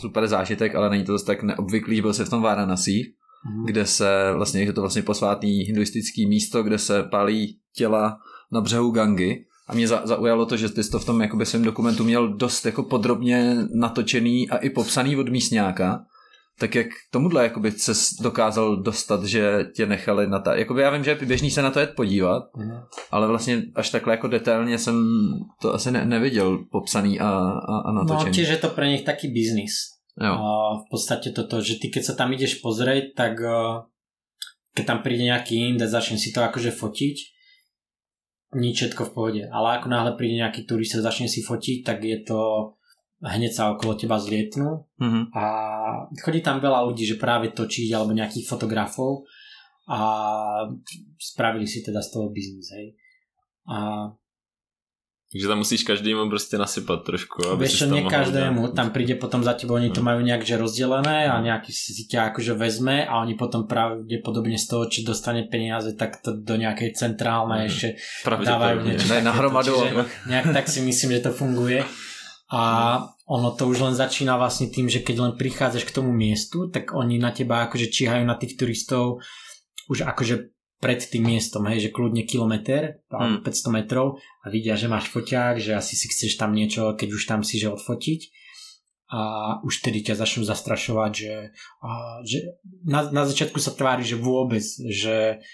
[0.00, 3.00] super zážitek, ale není to zase tak neobvyklý, byl jsi v tom Varanasi,
[3.46, 3.66] Mhm.
[3.66, 8.18] kde se vlastně, je to vlastně posvátný hinduistický místo, kde se pálí těla
[8.52, 9.44] na břehu Gangy.
[9.66, 12.28] A mě za, zaujalo to, že ty jsi to v tom jakoby svém dokumentu měl
[12.36, 16.04] dost jako podrobně natočený a i popsaný od místňáka.
[16.58, 17.92] Tak jak tomuhle jakoby se
[18.22, 20.54] dokázal dostat, že tě nechali na ta...
[20.54, 22.80] Jakoby já vím, že je běžný se na to jet podívat, Mhm.
[23.10, 25.04] ale vlastně až takhle jako detailně jsem
[25.62, 28.32] to asi ne, neviděl popsaný a, a, a No natočený.
[28.36, 29.98] tiež je to pre nich taký biznis.
[30.20, 30.30] jo.
[30.30, 33.82] A v podstate toto, že ty keď sa tam ideš pozrieť, tak uh,
[34.78, 37.16] keď tam príde nejaký ind a začne si to akože fotiť,
[38.54, 39.42] nič všetko v pohode.
[39.46, 42.40] Ale ako náhle príde nejaký turista začne si fotiť, tak je to
[43.24, 45.32] hneď sa okolo teba zlietnú Mhm.
[45.32, 45.44] a
[46.20, 49.24] chodí tam veľa ľudí, že práve točiť alebo nejakých fotografov
[49.88, 50.00] a
[51.20, 52.96] spravili si teda z toho biznis, hej.
[53.68, 54.08] A
[55.34, 58.74] Takže tam musíš každému prostě nasypat trošku, aby Vieš čo, nie každému, udělat.
[58.78, 60.06] tam príde potom za tebou, oni to No.
[60.14, 64.66] majú nejak že rozdelené a nejaký si ťa akože vezme a oni potom pravdepodobne z
[64.70, 67.70] toho, či dostane peniaze, tak to do nejakej centrálnej Mhm.
[67.70, 67.88] ešte
[68.46, 69.74] dávajú niečo Ne, nahromadu.
[69.74, 71.82] čiže nejak tak si myslím, že to funguje.
[72.54, 72.62] A
[73.26, 76.94] ono to už len začína vlastne tým, že keď len prichádzaš k tomu miestu, tak
[76.94, 79.18] oni na teba akože číhajú na tých turistov
[79.90, 80.53] už akože
[80.84, 83.40] pred tým miestom, hej, že kľudne kilometr, Hmm.
[83.40, 87.22] 500 metrov a vidia, že máš foťák, že asi si chceš tam niečo, keď už
[87.24, 88.20] tam si, že odfotiť
[89.14, 89.20] a
[89.62, 91.34] už tedy ťa začnú zastrašovať, že,
[91.84, 95.44] a, že na, na začiatku sa tvári, že vôbec, že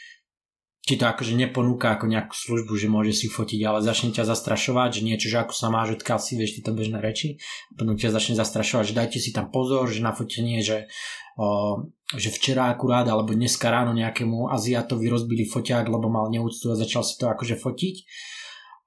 [0.90, 4.98] ti to akože neponúka ako nejakú službu, že môže si fotiť, ale začne ťa zastrašovať,
[4.98, 7.38] že niečo, že ako sa máš, odkiaľ si, vieš, tieto bežné reči.
[7.78, 10.90] Potom ťa začne zastrašovať, že dajte si tam pozor, že na fotenie, že,
[11.38, 16.80] o, že včera akurát, alebo dneska ráno nejakému Aziatovi rozbili foťák, lebo mal neúctu a
[16.80, 17.96] začal si to akože fotiť.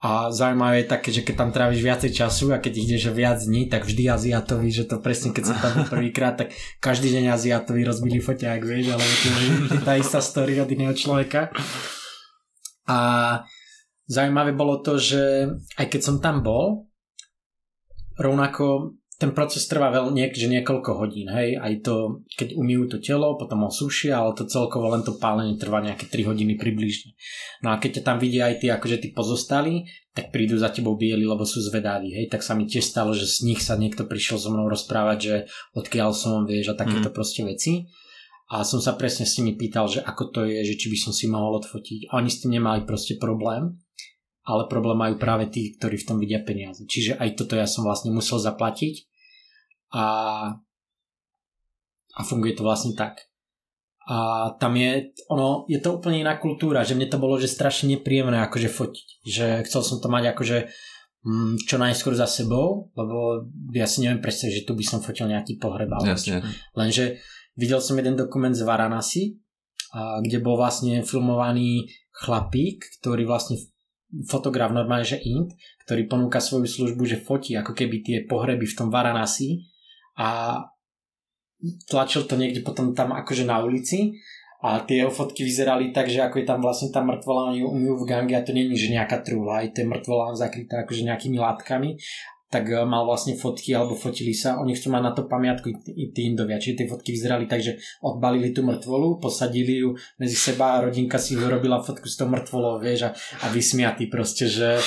[0.03, 3.71] A zaujímavé je také, že keď tam tráviš viacej času a keď ideš viac dní,
[3.71, 6.51] tak vždy Aziatovi, že to presne keď som tam prvýkrát, tak
[6.83, 9.05] každý deň Aziatovi rozbili foťák, vieš, ale
[9.71, 11.55] to je tá istá story od iného človeka.
[12.83, 12.99] A
[14.03, 15.47] zaujímavé bolo to, že
[15.79, 16.91] aj keď som tam bol,
[18.19, 22.99] rovnako ten proces trvá veľ, niek- že niekoľko hodín, hej, aj to, keď umývajú to
[22.99, 27.13] telo, potom ho sušia, ale to celkovo len to pálenie trvá nejaké 3 hodiny približne.
[27.61, 30.97] No a keď ťa tam vidia aj tí, akože tí pozostali, tak prídu za tebou
[30.97, 34.05] bieli, lebo sú zvedaví, hej, tak sa mi tiež stalo, že z nich sa niekto
[34.05, 35.35] prišiel so mnou rozprávať, že
[35.77, 37.15] odkiaľ som, vieš, a takéto mm.
[37.15, 37.89] proste veci.
[38.53, 41.09] A som sa presne s nimi pýtal, že ako to je, že či by som
[41.09, 42.13] si mohol odfotiť.
[42.13, 43.81] A oni s tým nemali proste problém,
[44.43, 46.83] ale problém majú práve tí, ktorí v tom vidia peniaze.
[46.83, 49.07] Čiže aj toto ja som vlastne musel zaplatiť
[49.95, 50.05] a,
[52.11, 53.23] a funguje to vlastne tak.
[54.03, 57.95] A tam je, ono, je to úplne iná kultúra, že mne to bolo, že strašne
[57.95, 59.07] nepríjemné akože fotiť.
[59.23, 60.57] Že chcel som to mať akože
[61.23, 65.31] mm, čo najskôr za sebou, lebo ja si neviem predstaviť, že tu by som fotil
[65.31, 65.87] nejaký pohreb.
[66.03, 66.43] Jasně.
[66.75, 67.15] Lenže
[67.55, 69.39] videl som jeden dokument z Varanasi,
[70.19, 73.61] kde bol vlastne filmovaný chlapík, ktorý vlastne
[74.29, 78.77] fotograf normálne, že int, ktorý ponúka svoju službu, že fotí ako keby tie pohreby v
[78.77, 79.65] tom Varanasi
[80.21, 80.61] a
[81.89, 84.21] tlačil to niekde potom tam akože na ulici
[84.63, 87.95] a tie jeho fotky vyzerali tak, že ako je tam vlastne tá mŕtvola, oni ju
[87.99, 91.35] v gange a to není, že nejaká trúla, aj to je mŕtvola zakrytá akože nejakými
[91.35, 91.99] látkami
[92.53, 96.13] tak eh, mal vlastne fotky alebo fotili sa, oni chcú mať na to pamiatku i
[96.13, 100.77] tí- indovia, čiže tie fotky vyzerali tak, že odbalili tú mŕtvolu, posadili ju medzi seba
[100.77, 104.77] a rodinka si urobila fotku s tou mŕtvolou, vieš, a, a vysmiatý proste, že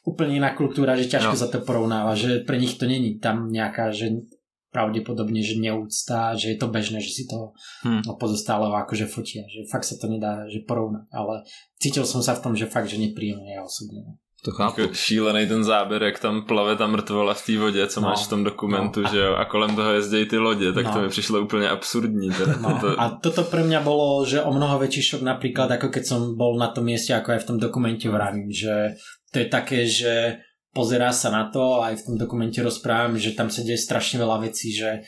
[0.00, 1.38] úplne iná kultúra, že ťažko No.
[1.38, 4.24] sa to porovnáva, že pre nich to není tam nejaká, že
[4.70, 7.52] pravdepodobne, že neúcta, že je to bežné, že si to
[7.82, 8.06] Hm.
[8.06, 11.42] no, pozostále akože fotia, že fakt sa to nedá že porovnať, ale
[11.76, 14.14] cítil som sa v tom, že fakt, že nepríjemne ja osobne.
[14.46, 14.52] No.
[14.52, 14.80] To chápu.
[14.80, 18.08] Jako šílený ten záběr, jak tam plave ta mrtvola v té vodě, co No.
[18.08, 19.08] máš v tom dokumentu, No.
[19.08, 20.92] Že jo, a kolem toho jezdějí ty lodě, tak No.
[20.92, 22.30] to mi přišlo úplně absurdní.
[22.30, 25.88] Teda, No, to, a toto pre mňa bolo, že o mnoho väčší šok napríklad, ako
[25.92, 28.96] keď som bol na tom mieste, ako aj v tom dokumente vravím, že
[29.32, 30.40] to je také, že
[30.74, 34.22] pozerá sa na to a aj v tom dokumente rozprávam, že tam sa deje strašne
[34.22, 35.02] veľa vecí, že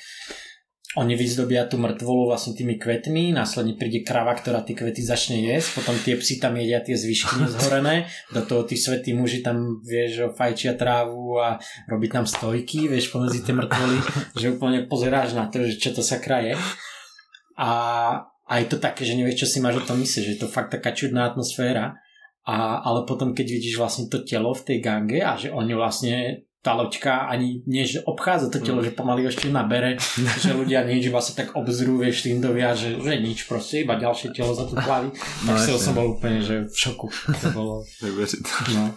[0.93, 5.80] oni vyzdobia tú mŕtvolu vlastne tými kvetmi, následne príde krava, ktorá tie kvety začne jesť,
[5.80, 10.36] potom tie psy tam jedia tie zvyšky nezhorené, do toho tí svetí muži tam, vieš,
[10.36, 11.57] fajčia trávu a
[11.88, 13.99] robí tam stojky, vieš, pomedzi tie mŕtvoly,
[14.40, 16.61] že úplne pozeráš na to, že čo to sa kraje.
[17.57, 17.70] A,
[18.45, 20.49] a je to také, že nevieš, čo si máš o tom myslieť, že je to
[20.53, 21.97] fakt taká čudná atmosféra.
[22.43, 26.43] A, ale potom, keď vidíš vlastne to telo v tej gange a že oni vlastne
[26.62, 28.86] tá loďka ani nie, že obchádza to telo, mm.
[28.86, 29.98] že pomaly ešte nabere,
[30.38, 34.30] že ľudia nič, iba sa tak obzrú, vieš, Tindovia, že, že nič proste, iba ďalšie
[34.30, 35.10] telo za to plaví.
[35.42, 37.10] No, tak som bol úplne, že v šoku.
[37.10, 37.74] To bolo...
[38.78, 38.94] no.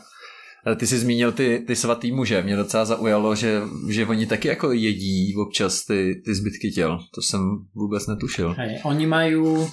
[0.66, 2.41] Ty jsi zmínil ty, ty svatý muže.
[2.41, 6.99] Mě docela zaujalo, že, že oni taky jako jedí občas ty, ty zbytky těl.
[7.16, 7.41] To jsem
[7.76, 8.55] vůbec netušil.
[8.57, 9.70] Hej, oni majú,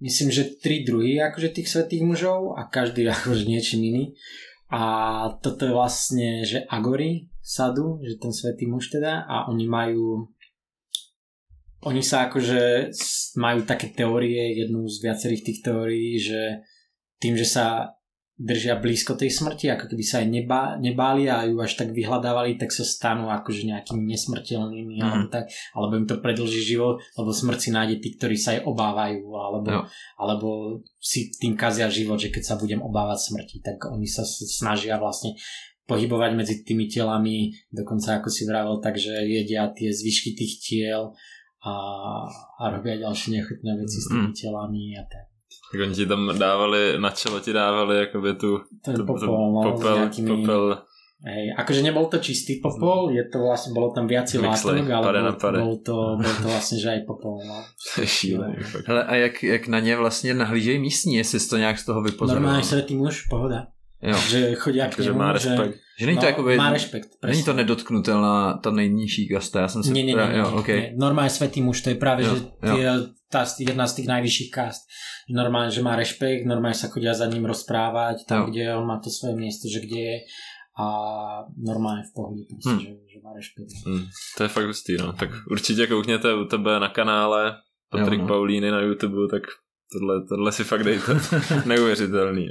[0.00, 4.14] myslím, že tri druhy akože tých svetých mužov a každý akože niečím iný.
[4.70, 4.82] A
[5.42, 10.30] toto je vlastne, že Agory sadu, že ten svetý muž teda a oni majú
[11.80, 12.92] oni sa akože
[13.40, 16.60] majú také teórie, jednu z viacerých tých teórií, že
[17.16, 17.96] tým, že sa
[18.40, 22.56] držia blízko tej smrti, ako keby sa aj nebá, nebáli a ju až tak vyhľadávali,
[22.56, 25.04] tak sa stanú akože nejakými nesmrteľnými mm.
[25.04, 28.64] alebo tak, alebo im to predlží život, lebo smrť si nájde tí, ktorí sa aj
[28.64, 29.80] obávajú, alebo, no.
[30.16, 30.48] alebo
[30.96, 35.36] si tým kazia život, že keď sa budem obávať smrti, tak oni sa snažia vlastne
[35.84, 41.12] pohybovať medzi tými telami, dokonca ako si vravel, takže jedia tie zvyšky tých tiel
[41.60, 41.74] a,
[42.56, 44.38] a robia ďalšie nechutné veci s tými mm.
[44.38, 45.29] telami a tak.
[45.70, 49.62] Tak oni ti tam dávali, na čelo ti dávali jakoby tu, Ten tu, popol, no,
[49.62, 50.62] popel, nejakými, popel.
[51.20, 55.52] Hej, akože nebol to čistý popol, je to vlastne, bolo tam viac látok, ale bol,
[55.52, 57.44] bol, to, bol to vlastne, že aj popol.
[57.44, 57.60] No.
[58.02, 58.56] Šílený.
[58.88, 62.02] Hele, a jak, jak na ně vlastně nahlížejí místní, jestli jsi to nějak z toho
[62.02, 62.42] vypozoroval?
[62.42, 63.66] Normálně svetý muž, pohoda.
[64.02, 64.16] Jo.
[64.16, 65.74] Že chodí k němu, má respekt.
[65.74, 67.32] Že, že není to no, jakoby, má respekt, presne.
[67.32, 69.92] Není to nedotknutelná ta nejnižší kasta, já jsem se...
[69.92, 70.80] Nie, nie, nie, nie, jo, okay.
[70.80, 70.92] nie.
[70.96, 72.88] Normálne svetý muž, to je práve, jo, že tie,
[73.30, 74.90] tá, jedna z tých najvyšších kast.
[75.30, 78.46] Normálne, že má rešpekt, normálne sa chodia za ním rozprávať, tam, jo.
[78.50, 80.16] kde on má to svoje miesto, že kde je
[80.80, 80.86] a
[81.58, 82.80] normálne v pohode, prostě, hmm.
[82.80, 83.86] že, že má rešpekt.
[83.86, 84.06] Hmm,
[84.36, 85.12] to je fakt hustý, no.
[85.12, 87.56] Tak určitě koukněte u tebe na kanále
[87.90, 88.26] Patrik no.
[88.26, 89.42] Paulíny na YouTube, tak
[89.92, 91.20] tohle, tohle si fakt dejte.
[91.66, 92.50] Neuvěřitelný.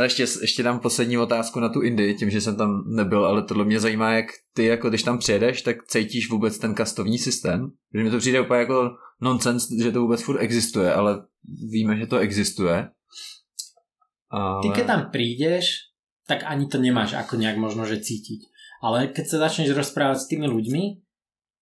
[0.00, 3.42] Ale ještě, ještě dám poslední otázku na tu Indii, tím, že jsem tam nebyl, ale
[3.42, 7.70] tohle mě zajímá, jak ty, jako když tam přijedeš, tak cítíš vůbec ten kastovní systém.
[7.94, 8.90] Že mi to přijde úplně jako
[9.20, 11.22] nonsens, že to vůbec furt existuje, ale
[11.70, 12.88] víme, že to existuje.
[14.30, 14.62] Ale...
[14.62, 15.92] Ty keď tam prídeš,
[16.26, 18.40] tak ani to nemáš ako nejak možno, že cítiť.
[18.80, 20.82] Ale keď sa začneš rozprávať s tými ľuďmi,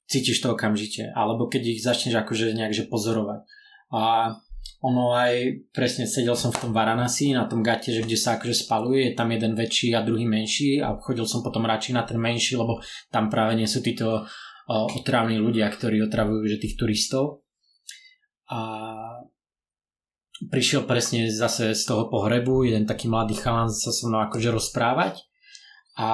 [0.07, 1.11] cítiš to okamžite.
[1.11, 3.43] Alebo keď ich začneš akože nejak že pozorovať.
[3.91, 4.37] A
[4.79, 8.55] ono aj presne sedel som v tom Varanasi na tom gate, že kde sa akože
[8.55, 12.21] spaluje, je tam jeden väčší a druhý menší a chodil som potom radšej na ten
[12.21, 12.79] menší, lebo
[13.11, 14.29] tam práve nie sú títo
[14.69, 17.43] otravní ľudia, ktorí otravujú že tých turistov.
[18.53, 18.61] A
[20.47, 25.29] prišiel presne zase z toho pohrebu, jeden taký mladý chalan sa so mnou akože rozprávať
[25.99, 26.11] a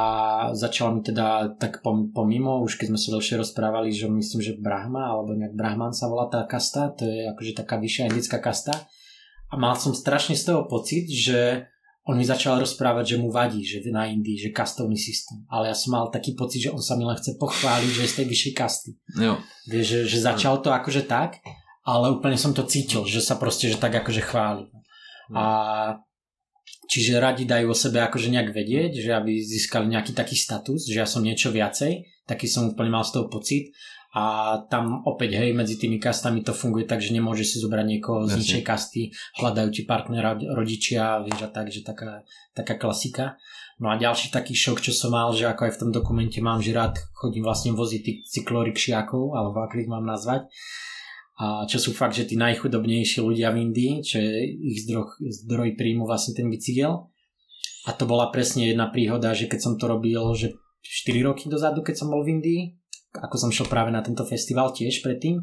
[0.56, 5.12] začal mi teda tak pomimo, už keď sme sa dlhšie rozprávali, že myslím, že Brahma,
[5.12, 8.72] alebo nejak Brahman sa volá tá kasta, to je akože taká vyššia indická kasta.
[9.52, 11.68] A mal som strašne z toho pocit, že
[12.08, 15.44] on mi začal rozprávať, že mu vadí, že na Indii, že kastovný systém.
[15.52, 18.12] Ale ja som mal taký pocit, že on sa mi len chce pochváliť, že je
[18.12, 18.90] z tej vyššej kasty.
[19.20, 19.36] Jo.
[19.68, 21.44] Vieš, že, že začal to akože tak,
[21.84, 24.64] ale úplne som to cítil, že sa proste, že tak akože chváli.
[25.32, 25.44] A
[26.84, 31.00] Čiže radi dajú o sebe akože nejak vedieť, že aby získali nejaký taký status, že
[31.00, 33.72] ja som niečo viacej, taký som úplne mal z toho pocit.
[34.14, 38.30] A tam opäť, hej, medzi tými kastami to funguje tak, že nemôžeš si zobrať niekoho
[38.30, 39.10] z ničej kasty,
[39.42, 42.22] hľadajú ti partnera, rodičia, vieš a tak, že taká,
[42.54, 43.34] taká klasika.
[43.82, 46.62] No a ďalší taký šok, čo som mal, že ako aj v tom dokumente mám,
[46.62, 50.46] že rád chodím vlastne voziť tých cyklorikšiakov, alebo ako ich mám nazvať,
[51.34, 55.74] a čo sú fakt, že tí najchudobnejší ľudia v Indii, čo je ich zdroj, zdroj
[55.74, 57.10] príjmu vlastne ten bicykel.
[57.84, 61.82] A to bola presne jedna príhoda, že keď som to robil, že 4 roky dozadu,
[61.82, 62.62] keď som bol v Indii,
[63.18, 65.42] ako som šiel práve na tento festival tiež predtým,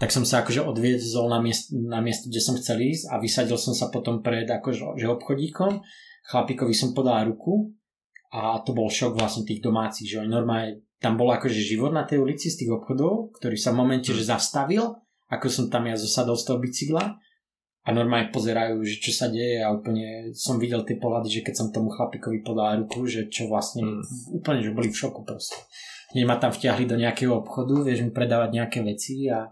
[0.00, 3.60] tak som sa akože odviezol na miesto, na miesto, kde som chcel ísť a vysadil
[3.60, 5.84] som sa potom pred akože že obchodíkom.
[6.26, 7.70] Chlapíkovi som podal ruku
[8.32, 12.24] a to bol šok vlastne tých domácich, že normálne tam bol akože život na tej
[12.24, 15.00] ulici z tých obchodov, ktorý sa v momente, že zastavil
[15.30, 17.16] ako som tam ja zosadol z toho bicykla
[17.80, 21.54] a normálne pozerajú, že čo sa deje a úplne som videl tie pohľady, že keď
[21.56, 24.36] som tomu chlapikovi podal ruku, že čo vlastne mm.
[24.36, 25.56] úplne, že boli v šoku proste.
[26.12, 29.46] Hneď ma tam vťahli do nejakého obchodu, vieš mi predávať nejaké veci a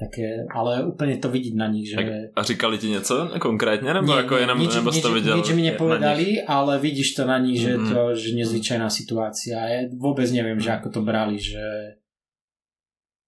[0.00, 2.32] také, ale úplne to vidieť na nich, že...
[2.32, 5.36] A říkali ti něco konkrétně, nebo nie, jako jenom, nič, nebo nič, to videl?
[5.36, 7.92] Nič mi nepovedali, ale vidíš to na nich, že mm-hmm.
[7.92, 9.60] to že nezvyčajná situácia.
[9.60, 11.60] Ja vôbec neviem, že ako to brali, že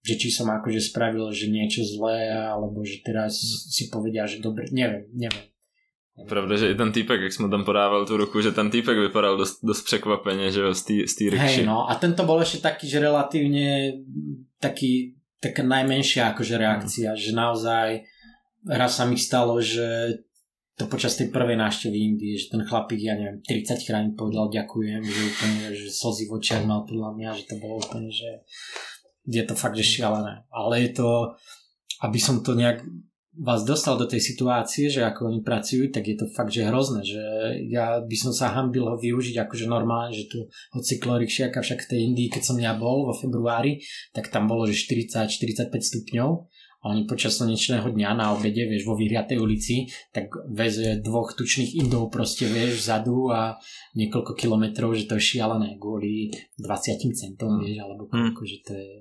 [0.03, 3.39] že či som akože spravil, že niečo zlé, alebo že teraz
[3.71, 5.47] si povedia, že dobre, neviem, neviem.
[6.13, 9.37] Pravda, že i ten týpek, jak jsme tam podával tu ruku, že ten týpek vypadal
[9.37, 11.37] dost, dost překvapeně, že jo, z té z rikši.
[11.37, 13.97] Hej, no a tento bol ešte taký, že relatívne
[14.61, 17.17] taký, taká najmenšia akože reakcia, mm.
[17.17, 17.89] že naozaj
[18.69, 20.21] raz sa mi stalo, že
[20.77, 25.01] to počas tej prvej návštevy Indie, že ten chlapík, ja neviem, 30 krát povedal ďakujem,
[25.01, 28.45] že úplne, že slzy v očiach mal podľa mňa, že to bolo úplne, že
[29.25, 30.43] je to fakt, že šialené.
[30.51, 31.09] Ale je to,
[32.03, 32.83] aby som to nejak
[33.33, 37.01] vás dostal do tej situácie, že ako oni pracujú, tak je to fakt, že hrozné,
[37.01, 37.23] že
[37.65, 40.45] ja by som sa hambil ho využiť akože normálne, že tu
[40.77, 43.81] hoci klorikšiaka však v tej Indii, keď som ja bol vo februári,
[44.13, 46.29] tak tam bolo, že 40-45 stupňov
[46.83, 51.79] a oni počas slnečného dňa na obede, vieš, vo vyhriatej ulici, tak veze dvoch tučných
[51.79, 53.55] Indov proste, vieš, vzadu a
[53.95, 58.51] niekoľko kilometrov, že to je šialené kvôli 20 centom, vieš, alebo koľko, hmm.
[58.51, 58.91] že to je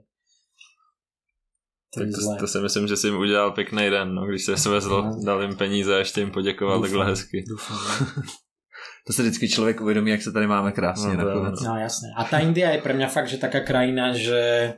[1.92, 5.10] tak to, to si myslím, že si jim udělal pěkný den, no, když se svezl,
[5.24, 6.90] dal jim peníze a ještě jim poděkoval Dúfam.
[6.90, 7.44] takhle hezky.
[7.48, 7.78] Dúfam.
[9.06, 11.16] to se vždycky člověk uvědomí, jak se tady máme krásně.
[11.16, 11.52] No, no.
[11.64, 12.08] no jasné.
[12.16, 14.72] A tá India je pre mňa fakt, že taká krajina, že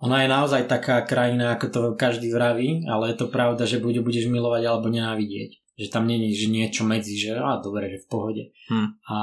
[0.00, 4.00] ona je naozaj taká krajina, ako to každý vraví, ale je to pravda, že buď
[4.00, 5.60] budeš milovať alebo nenávidieť.
[5.76, 8.44] Že tam je že niečo medzi, že a dobre, že v pohode.
[8.68, 8.88] Hm.
[9.12, 9.16] A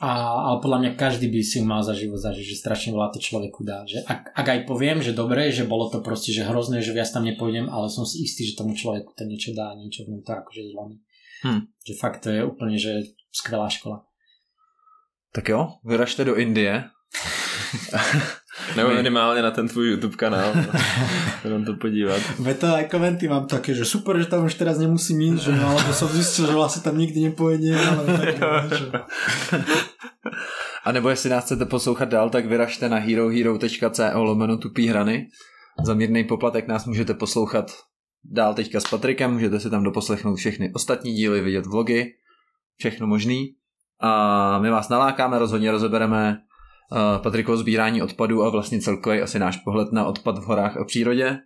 [0.00, 0.10] a,
[0.48, 3.60] ale podľa mňa každý by si mal za život zažiť, že strašne veľa to človeku
[3.68, 3.84] dá.
[3.84, 7.12] Že ak, ak aj poviem, že dobre, že bolo to proste, že hrozné, že viac
[7.12, 10.24] tam nepôjdem, ale som si istý, že tomu človeku to niečo dá, niečo v ňom
[10.24, 10.96] to akože zlomí.
[11.44, 11.60] Hm.
[11.84, 14.08] Že fakt to je úplne, že skvelá škola.
[15.36, 16.80] Tak jo, vyražte do Indie.
[18.76, 20.52] Nebo minimálně na ten tvůj YouTube kanál.
[21.44, 22.22] Jenom to podívat.
[22.38, 25.52] Ve to aj komenty mám také, že super, že tam už teraz nemusím ísť, že
[25.52, 28.36] alebo som zistil, že vlastne tam nikdy nepojedem, ale tak
[30.84, 35.28] A nebo jestli nás chcete poslouchat dál, tak vyražte na herohero.co lomeno tupý hrany.
[35.84, 37.72] Za mírný poplatek nás můžete poslouchat
[38.24, 42.14] dál teďka s Patrikem, můžete si tam doposlechnout všechny ostatní díly, vidět vlogy,
[42.76, 43.54] všechno možný.
[44.00, 46.38] A my vás nalákáme, rozhodně rozebereme
[46.92, 50.84] uh, Patrikovo sbírání odpadů a vlastně celkový asi náš pohled na odpad v horách a
[50.84, 51.38] přírodě.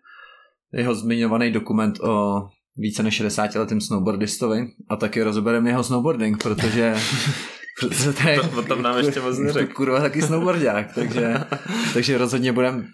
[0.73, 2.43] Jeho zmiňovaný dokument o
[2.77, 6.95] více než 60 letým snowboardistovi a taky rozebereme jeho snowboarding, protože
[7.81, 9.73] protože to je to, tam nám ještě moc neřekl.
[9.75, 11.35] kurva taky snowboardák, takže,
[11.95, 12.85] takže rozhodně budeme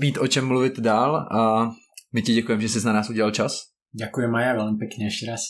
[0.00, 1.70] mít o čem mluvit dál a
[2.14, 3.74] my ti děkujeme, že jsi na nás udělal čas.
[3.94, 5.42] Ďakujem Maja veľmi pekne ešte raz.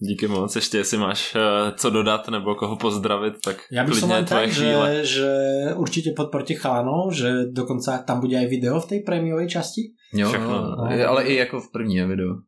[0.00, 4.12] Díky moc, ještě jestli máš uh, co dodat nebo koho pozdravit, tak Ja by som
[4.12, 5.28] len tak, že, že
[5.76, 9.96] určite podporte chalanov, že dokonca tam bude aj video v tej prémiovej časti.
[10.12, 10.52] Jo, Všechno.
[10.52, 12.44] No, ale i jako v první video.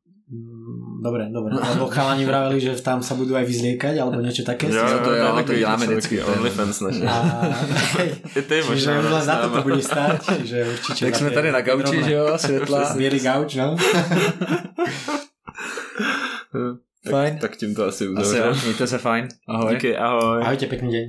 [0.98, 1.54] Dobre, dobre.
[1.54, 4.66] Lebo chalani vraveli, že tam sa budú aj vyzliekať, alebo niečo také.
[4.66, 6.22] Jo, to, jo, to, to děláme vždycky.
[6.22, 7.04] OnlyFans naše.
[7.06, 7.14] A,
[8.02, 10.18] hej, ty čiže už len za to to bude stáť.
[10.42, 12.98] Čiže určite tak sme tady na gauči, že jo, svetla.
[12.98, 13.78] Bielý gauč, no.
[17.06, 17.38] tak, fajn.
[17.38, 18.50] Tak tím to asi uzavřeme.
[18.50, 19.28] Asi, mějte se fajn.
[19.48, 19.74] Ahoj.
[19.74, 20.42] Díky, ahoj.
[20.42, 21.06] Ahojte, pekný deň.